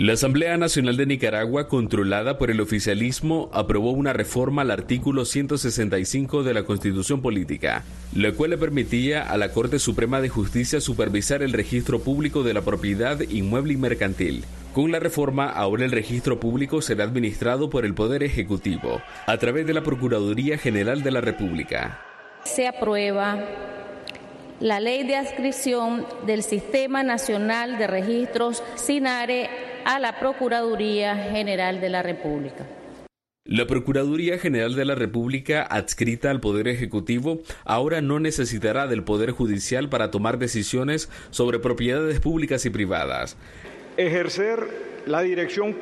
La 0.00 0.14
Asamblea 0.14 0.56
Nacional 0.56 0.96
de 0.96 1.04
Nicaragua, 1.04 1.68
controlada 1.68 2.38
por 2.38 2.50
el 2.50 2.62
oficialismo, 2.62 3.50
aprobó 3.52 3.90
una 3.90 4.14
reforma 4.14 4.62
al 4.62 4.70
artículo 4.70 5.26
165 5.26 6.42
de 6.42 6.54
la 6.54 6.62
Constitución 6.62 7.20
Política, 7.20 7.84
la 8.16 8.32
cual 8.32 8.48
le 8.48 8.56
permitía 8.56 9.30
a 9.30 9.36
la 9.36 9.52
Corte 9.52 9.78
Suprema 9.78 10.22
de 10.22 10.30
Justicia 10.30 10.80
supervisar 10.80 11.42
el 11.42 11.52
registro 11.52 12.00
público 12.00 12.42
de 12.42 12.54
la 12.54 12.62
propiedad 12.62 13.20
inmueble 13.20 13.74
y 13.74 13.76
mercantil. 13.76 14.44
Con 14.72 14.90
la 14.90 15.00
reforma, 15.00 15.50
ahora 15.50 15.84
el 15.84 15.92
registro 15.92 16.40
público 16.40 16.80
será 16.80 17.04
administrado 17.04 17.68
por 17.68 17.84
el 17.84 17.92
Poder 17.92 18.22
Ejecutivo, 18.22 19.02
a 19.26 19.36
través 19.36 19.66
de 19.66 19.74
la 19.74 19.82
Procuraduría 19.82 20.56
General 20.56 21.02
de 21.02 21.10
la 21.10 21.20
República. 21.20 22.00
Se 22.44 22.66
aprueba 22.66 23.38
la 24.60 24.80
ley 24.80 25.06
de 25.06 25.16
adscripción 25.16 26.06
del 26.26 26.42
Sistema 26.42 27.02
Nacional 27.02 27.76
de 27.76 27.86
Registros 27.86 28.62
SINARE 28.76 29.69
a 29.84 29.98
la 29.98 30.18
Procuraduría 30.18 31.16
General 31.16 31.80
de 31.80 31.88
la 31.88 32.02
República. 32.02 32.66
La 33.44 33.66
Procuraduría 33.66 34.38
General 34.38 34.74
de 34.74 34.84
la 34.84 34.94
República, 34.94 35.62
adscrita 35.62 36.30
al 36.30 36.40
Poder 36.40 36.68
Ejecutivo, 36.68 37.40
ahora 37.64 38.00
no 38.00 38.20
necesitará 38.20 38.86
del 38.86 39.02
Poder 39.02 39.30
Judicial 39.32 39.88
para 39.88 40.10
tomar 40.10 40.38
decisiones 40.38 41.08
sobre 41.30 41.58
propiedades 41.58 42.20
públicas 42.20 42.64
y 42.66 42.70
privadas. 42.70 43.36
Ejercer 43.96 44.68
la 45.06 45.22
dirección, 45.22 45.74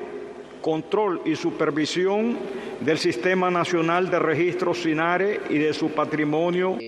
control 0.62 1.20
y 1.24 1.36
supervisión 1.36 2.38
del 2.80 2.98
Sistema 2.98 3.50
Nacional 3.50 4.08
de 4.10 4.18
Registros 4.18 4.82
SINARE 4.82 5.40
y 5.50 5.58
de 5.58 5.74
su 5.74 5.90
patrimonio. 5.90 6.78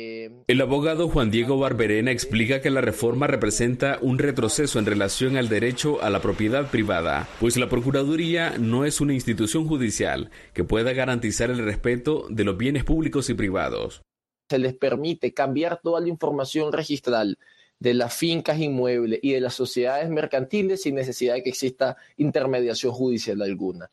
El 0.50 0.60
abogado 0.62 1.08
Juan 1.08 1.30
Diego 1.30 1.60
Barberena 1.60 2.10
explica 2.10 2.60
que 2.60 2.70
la 2.70 2.80
reforma 2.80 3.28
representa 3.28 4.00
un 4.00 4.18
retroceso 4.18 4.80
en 4.80 4.86
relación 4.86 5.36
al 5.36 5.48
derecho 5.48 6.02
a 6.02 6.10
la 6.10 6.20
propiedad 6.20 6.72
privada, 6.72 7.28
pues 7.38 7.56
la 7.56 7.68
Procuraduría 7.68 8.58
no 8.58 8.84
es 8.84 9.00
una 9.00 9.14
institución 9.14 9.68
judicial 9.68 10.32
que 10.52 10.64
pueda 10.64 10.92
garantizar 10.92 11.50
el 11.50 11.64
respeto 11.64 12.26
de 12.30 12.42
los 12.42 12.58
bienes 12.58 12.82
públicos 12.82 13.30
y 13.30 13.34
privados. 13.34 14.02
Se 14.48 14.58
les 14.58 14.74
permite 14.74 15.32
cambiar 15.32 15.80
toda 15.80 16.00
la 16.00 16.08
información 16.08 16.72
registral 16.72 17.38
de 17.78 17.94
las 17.94 18.12
fincas 18.12 18.58
inmuebles 18.58 19.20
y 19.22 19.34
de 19.34 19.40
las 19.40 19.54
sociedades 19.54 20.10
mercantiles 20.10 20.82
sin 20.82 20.96
necesidad 20.96 21.34
de 21.34 21.44
que 21.44 21.50
exista 21.50 21.96
intermediación 22.16 22.92
judicial 22.92 23.40
alguna. 23.40 23.88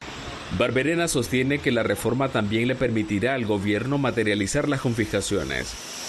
Barberena 0.57 1.07
sostiene 1.07 1.59
que 1.59 1.71
la 1.71 1.83
reforma 1.83 2.29
también 2.29 2.67
le 2.67 2.73
permitirá 2.73 3.35
al 3.35 3.45
gobierno 3.45 3.99
materializar 3.99 4.67
las 4.67 4.81
confiscaciones. 4.81 6.06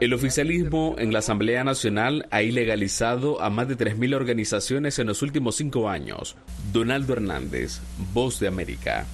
El 0.00 0.14
oficialismo 0.14 0.94
en 0.98 1.12
la 1.12 1.20
Asamblea 1.20 1.64
Nacional 1.64 2.26
ha 2.30 2.42
ilegalizado 2.42 3.40
a 3.40 3.50
más 3.50 3.68
de 3.68 3.76
3.000 3.76 4.14
organizaciones 4.14 4.98
en 4.98 5.06
los 5.06 5.22
últimos 5.22 5.56
cinco 5.56 5.88
años. 5.88 6.36
Donaldo 6.72 7.14
Hernández, 7.14 7.80
Voz 8.12 8.40
de 8.40 8.48
América. 8.48 9.06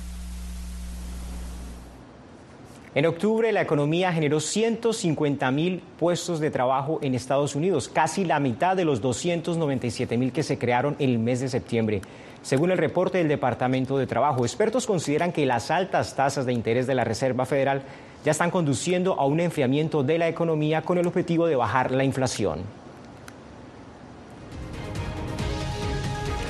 En 2.94 3.06
octubre 3.06 3.52
la 3.52 3.60
economía 3.60 4.12
generó 4.12 4.40
150 4.40 5.50
mil 5.50 5.82
puestos 5.98 6.40
de 6.40 6.50
trabajo 6.50 6.98
en 7.02 7.14
Estados 7.14 7.54
Unidos, 7.54 7.88
casi 7.88 8.24
la 8.24 8.40
mitad 8.40 8.76
de 8.76 8.84
los 8.84 9.00
297 9.00 10.16
mil 10.16 10.32
que 10.32 10.42
se 10.42 10.58
crearon 10.58 10.96
en 10.98 11.10
el 11.10 11.18
mes 11.18 11.40
de 11.40 11.48
septiembre. 11.48 12.00
Según 12.42 12.70
el 12.70 12.78
reporte 12.78 13.18
del 13.18 13.28
Departamento 13.28 13.98
de 13.98 14.06
Trabajo, 14.06 14.44
expertos 14.44 14.86
consideran 14.86 15.32
que 15.32 15.44
las 15.44 15.70
altas 15.70 16.16
tasas 16.16 16.46
de 16.46 16.52
interés 16.52 16.86
de 16.86 16.94
la 16.94 17.04
Reserva 17.04 17.46
Federal 17.46 17.82
ya 18.28 18.32
están 18.32 18.50
conduciendo 18.50 19.18
a 19.18 19.24
un 19.24 19.40
enfriamiento 19.40 20.02
de 20.02 20.18
la 20.18 20.28
economía 20.28 20.82
con 20.82 20.98
el 20.98 21.06
objetivo 21.06 21.46
de 21.46 21.56
bajar 21.56 21.92
la 21.92 22.04
inflación. 22.04 22.58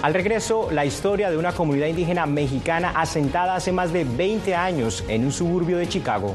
Al 0.02 0.12
regreso, 0.12 0.70
la 0.72 0.84
historia 0.84 1.30
de 1.30 1.36
una 1.36 1.52
comunidad 1.52 1.86
indígena 1.86 2.26
mexicana 2.26 2.90
asentada 2.96 3.54
hace 3.54 3.70
más 3.70 3.92
de 3.92 4.02
20 4.02 4.56
años 4.56 5.04
en 5.06 5.24
un 5.24 5.30
suburbio 5.30 5.78
de 5.78 5.88
Chicago. 5.88 6.34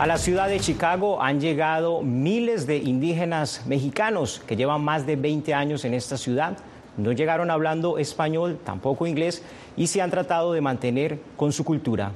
A 0.00 0.06
la 0.06 0.16
ciudad 0.16 0.48
de 0.48 0.58
Chicago 0.58 1.22
han 1.22 1.42
llegado 1.42 2.00
miles 2.00 2.66
de 2.66 2.78
indígenas 2.78 3.66
mexicanos 3.66 4.40
que 4.46 4.56
llevan 4.56 4.80
más 4.80 5.04
de 5.04 5.14
20 5.14 5.52
años 5.52 5.84
en 5.84 5.92
esta 5.92 6.16
ciudad. 6.16 6.56
No 6.96 7.12
llegaron 7.12 7.50
hablando 7.50 7.98
español, 7.98 8.58
tampoco 8.64 9.06
inglés, 9.06 9.42
y 9.76 9.88
se 9.88 10.00
han 10.00 10.10
tratado 10.10 10.54
de 10.54 10.62
mantener 10.62 11.20
con 11.36 11.52
su 11.52 11.66
cultura. 11.66 12.12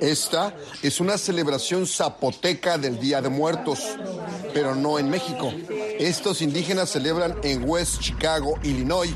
Esta 0.00 0.54
es 0.82 0.98
una 0.98 1.18
celebración 1.18 1.86
zapoteca 1.86 2.78
del 2.78 2.98
Día 2.98 3.20
de 3.20 3.28
Muertos, 3.28 3.98
pero 4.54 4.74
no 4.74 4.98
en 4.98 5.10
México. 5.10 5.52
Estos 5.98 6.40
indígenas 6.40 6.88
celebran 6.88 7.34
en 7.42 7.68
West 7.68 8.00
Chicago, 8.00 8.54
Illinois, 8.62 9.14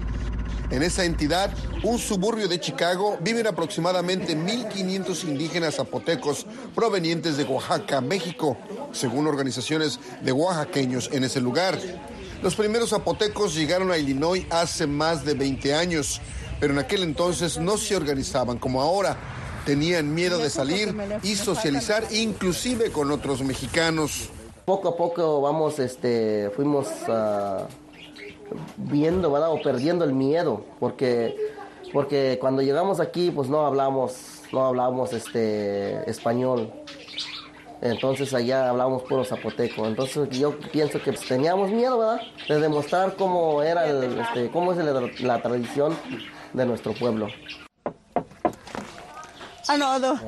en 0.70 0.82
esa 0.82 1.04
entidad, 1.04 1.50
un 1.82 1.98
suburbio 1.98 2.48
de 2.48 2.60
Chicago, 2.60 3.18
viven 3.20 3.46
aproximadamente 3.46 4.36
1.500 4.36 5.24
indígenas 5.24 5.76
zapotecos 5.76 6.46
provenientes 6.74 7.36
de 7.36 7.44
Oaxaca, 7.44 8.00
México, 8.00 8.56
según 8.92 9.26
organizaciones 9.26 9.98
de 10.22 10.32
oaxaqueños 10.32 11.10
en 11.12 11.24
ese 11.24 11.40
lugar. 11.40 11.78
Los 12.42 12.54
primeros 12.54 12.90
zapotecos 12.90 13.54
llegaron 13.54 13.90
a 13.90 13.98
Illinois 13.98 14.46
hace 14.50 14.86
más 14.86 15.24
de 15.24 15.34
20 15.34 15.74
años, 15.74 16.20
pero 16.58 16.72
en 16.72 16.78
aquel 16.78 17.02
entonces 17.02 17.58
no 17.58 17.76
se 17.76 17.96
organizaban 17.96 18.58
como 18.58 18.80
ahora. 18.80 19.16
Tenían 19.66 20.14
miedo 20.14 20.38
de 20.38 20.48
salir 20.48 20.94
y 21.22 21.34
socializar 21.34 22.04
inclusive 22.12 22.90
con 22.90 23.10
otros 23.10 23.42
mexicanos. 23.42 24.30
Poco 24.64 24.88
a 24.88 24.96
poco 24.96 25.40
vamos, 25.40 25.78
este, 25.78 26.50
fuimos 26.54 26.86
a 27.08 27.66
viendo, 28.76 29.30
¿verdad? 29.30 29.50
O 29.52 29.60
perdiendo 29.60 30.04
el 30.04 30.12
miedo, 30.12 30.64
porque, 30.78 31.36
porque 31.92 32.38
cuando 32.40 32.62
llegamos 32.62 33.00
aquí, 33.00 33.30
pues 33.30 33.48
no 33.48 33.66
hablamos, 33.66 34.42
no 34.52 34.66
hablamos 34.66 35.12
este, 35.12 36.08
español. 36.08 36.72
Entonces 37.82 38.34
allá 38.34 38.68
hablábamos 38.68 39.02
puro 39.04 39.24
zapoteco. 39.24 39.86
Entonces 39.86 40.28
yo 40.30 40.58
pienso 40.58 41.02
que 41.02 41.12
pues, 41.12 41.26
teníamos 41.26 41.70
miedo, 41.70 41.98
¿verdad? 41.98 42.20
De 42.48 42.60
demostrar 42.60 43.16
cómo 43.16 43.62
era, 43.62 43.86
este, 43.86 44.50
cómo 44.50 44.72
es 44.72 45.20
la, 45.20 45.42
tradición 45.42 45.96
de 46.52 46.66
nuestro 46.66 46.92
pueblo. 46.92 47.28
Ah, 49.66 49.76
no, 49.78 49.98
no. 49.98 50.20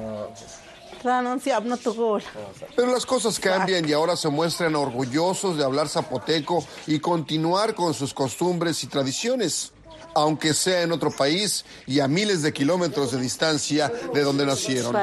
Pero 2.76 2.92
las 2.92 3.06
cosas 3.06 3.38
cambian 3.38 3.88
y 3.88 3.92
ahora 3.92 4.16
se 4.16 4.28
muestran 4.28 4.74
orgullosos 4.76 5.56
de 5.56 5.64
hablar 5.64 5.88
zapoteco 5.88 6.64
y 6.86 6.98
continuar 7.00 7.74
con 7.74 7.94
sus 7.94 8.14
costumbres 8.14 8.82
y 8.84 8.86
tradiciones 8.86 9.72
aunque 10.14 10.54
sea 10.54 10.82
en 10.82 10.92
otro 10.92 11.10
país 11.10 11.64
y 11.86 12.00
a 12.00 12.08
miles 12.08 12.42
de 12.42 12.52
kilómetros 12.52 13.12
de 13.12 13.20
distancia 13.20 13.92
de 14.12 14.22
donde 14.22 14.46
nacieron. 14.46 14.94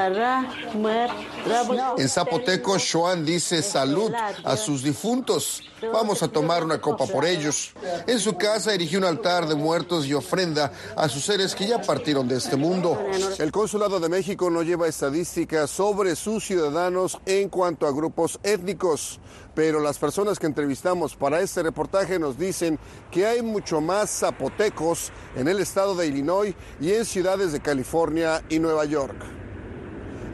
En 1.98 2.08
zapoteco, 2.08 2.76
Joan 2.80 3.24
dice 3.24 3.62
salud 3.62 4.12
a 4.44 4.56
sus 4.56 4.82
difuntos. 4.82 5.62
Vamos 5.92 6.22
a 6.22 6.28
tomar 6.28 6.62
una 6.62 6.80
copa 6.80 7.06
por 7.06 7.24
ellos. 7.24 7.72
En 8.06 8.20
su 8.20 8.36
casa 8.36 8.74
erigió 8.74 8.98
un 8.98 9.04
altar 9.04 9.48
de 9.48 9.54
muertos 9.54 10.06
y 10.06 10.14
ofrenda 10.14 10.72
a 10.96 11.08
sus 11.08 11.24
seres 11.24 11.54
que 11.54 11.66
ya 11.66 11.80
partieron 11.80 12.28
de 12.28 12.36
este 12.36 12.56
mundo. 12.56 13.02
El 13.38 13.50
Consulado 13.50 13.98
de 13.98 14.08
México 14.08 14.50
no 14.50 14.62
lleva 14.62 14.88
estadísticas 14.88 15.70
sobre 15.70 16.16
sus 16.16 16.44
ciudadanos 16.44 17.18
en 17.24 17.48
cuanto 17.48 17.86
a 17.86 17.92
grupos 17.92 18.38
étnicos 18.42 19.20
pero 19.54 19.80
las 19.80 19.98
personas 19.98 20.38
que 20.38 20.46
entrevistamos 20.46 21.16
para 21.16 21.40
este 21.40 21.62
reportaje 21.62 22.18
nos 22.18 22.38
dicen 22.38 22.78
que 23.10 23.26
hay 23.26 23.42
mucho 23.42 23.80
más 23.80 24.10
zapotecos 24.10 25.12
en 25.36 25.48
el 25.48 25.60
estado 25.60 25.94
de 25.94 26.06
Illinois 26.06 26.54
y 26.80 26.92
en 26.92 27.04
ciudades 27.04 27.52
de 27.52 27.60
California 27.60 28.42
y 28.48 28.58
Nueva 28.58 28.84
York. 28.84 29.16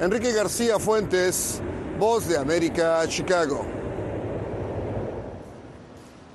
Enrique 0.00 0.32
García 0.32 0.78
Fuentes, 0.78 1.60
Voz 1.98 2.28
de 2.28 2.36
América, 2.36 3.02
Chicago. 3.08 3.64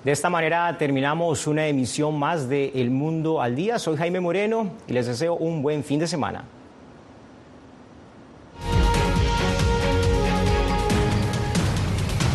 De 0.04 0.12
esta 0.12 0.32
manera 0.32 0.76
terminamos 0.80 1.46
una 1.46 1.68
emisión 1.68 2.18
más 2.18 2.50
de 2.50 2.72
El 2.74 2.90
Mundo 2.90 3.40
al 3.40 3.56
Día. 3.56 3.78
Soy 3.78 3.98
Jaime 3.98 4.20
Moreno 4.20 4.72
y 4.88 4.94
les 4.94 5.06
deseo 5.06 5.36
un 5.36 5.62
buen 5.62 5.84
fin 5.84 6.00
de 6.00 6.08
semana. 6.08 6.44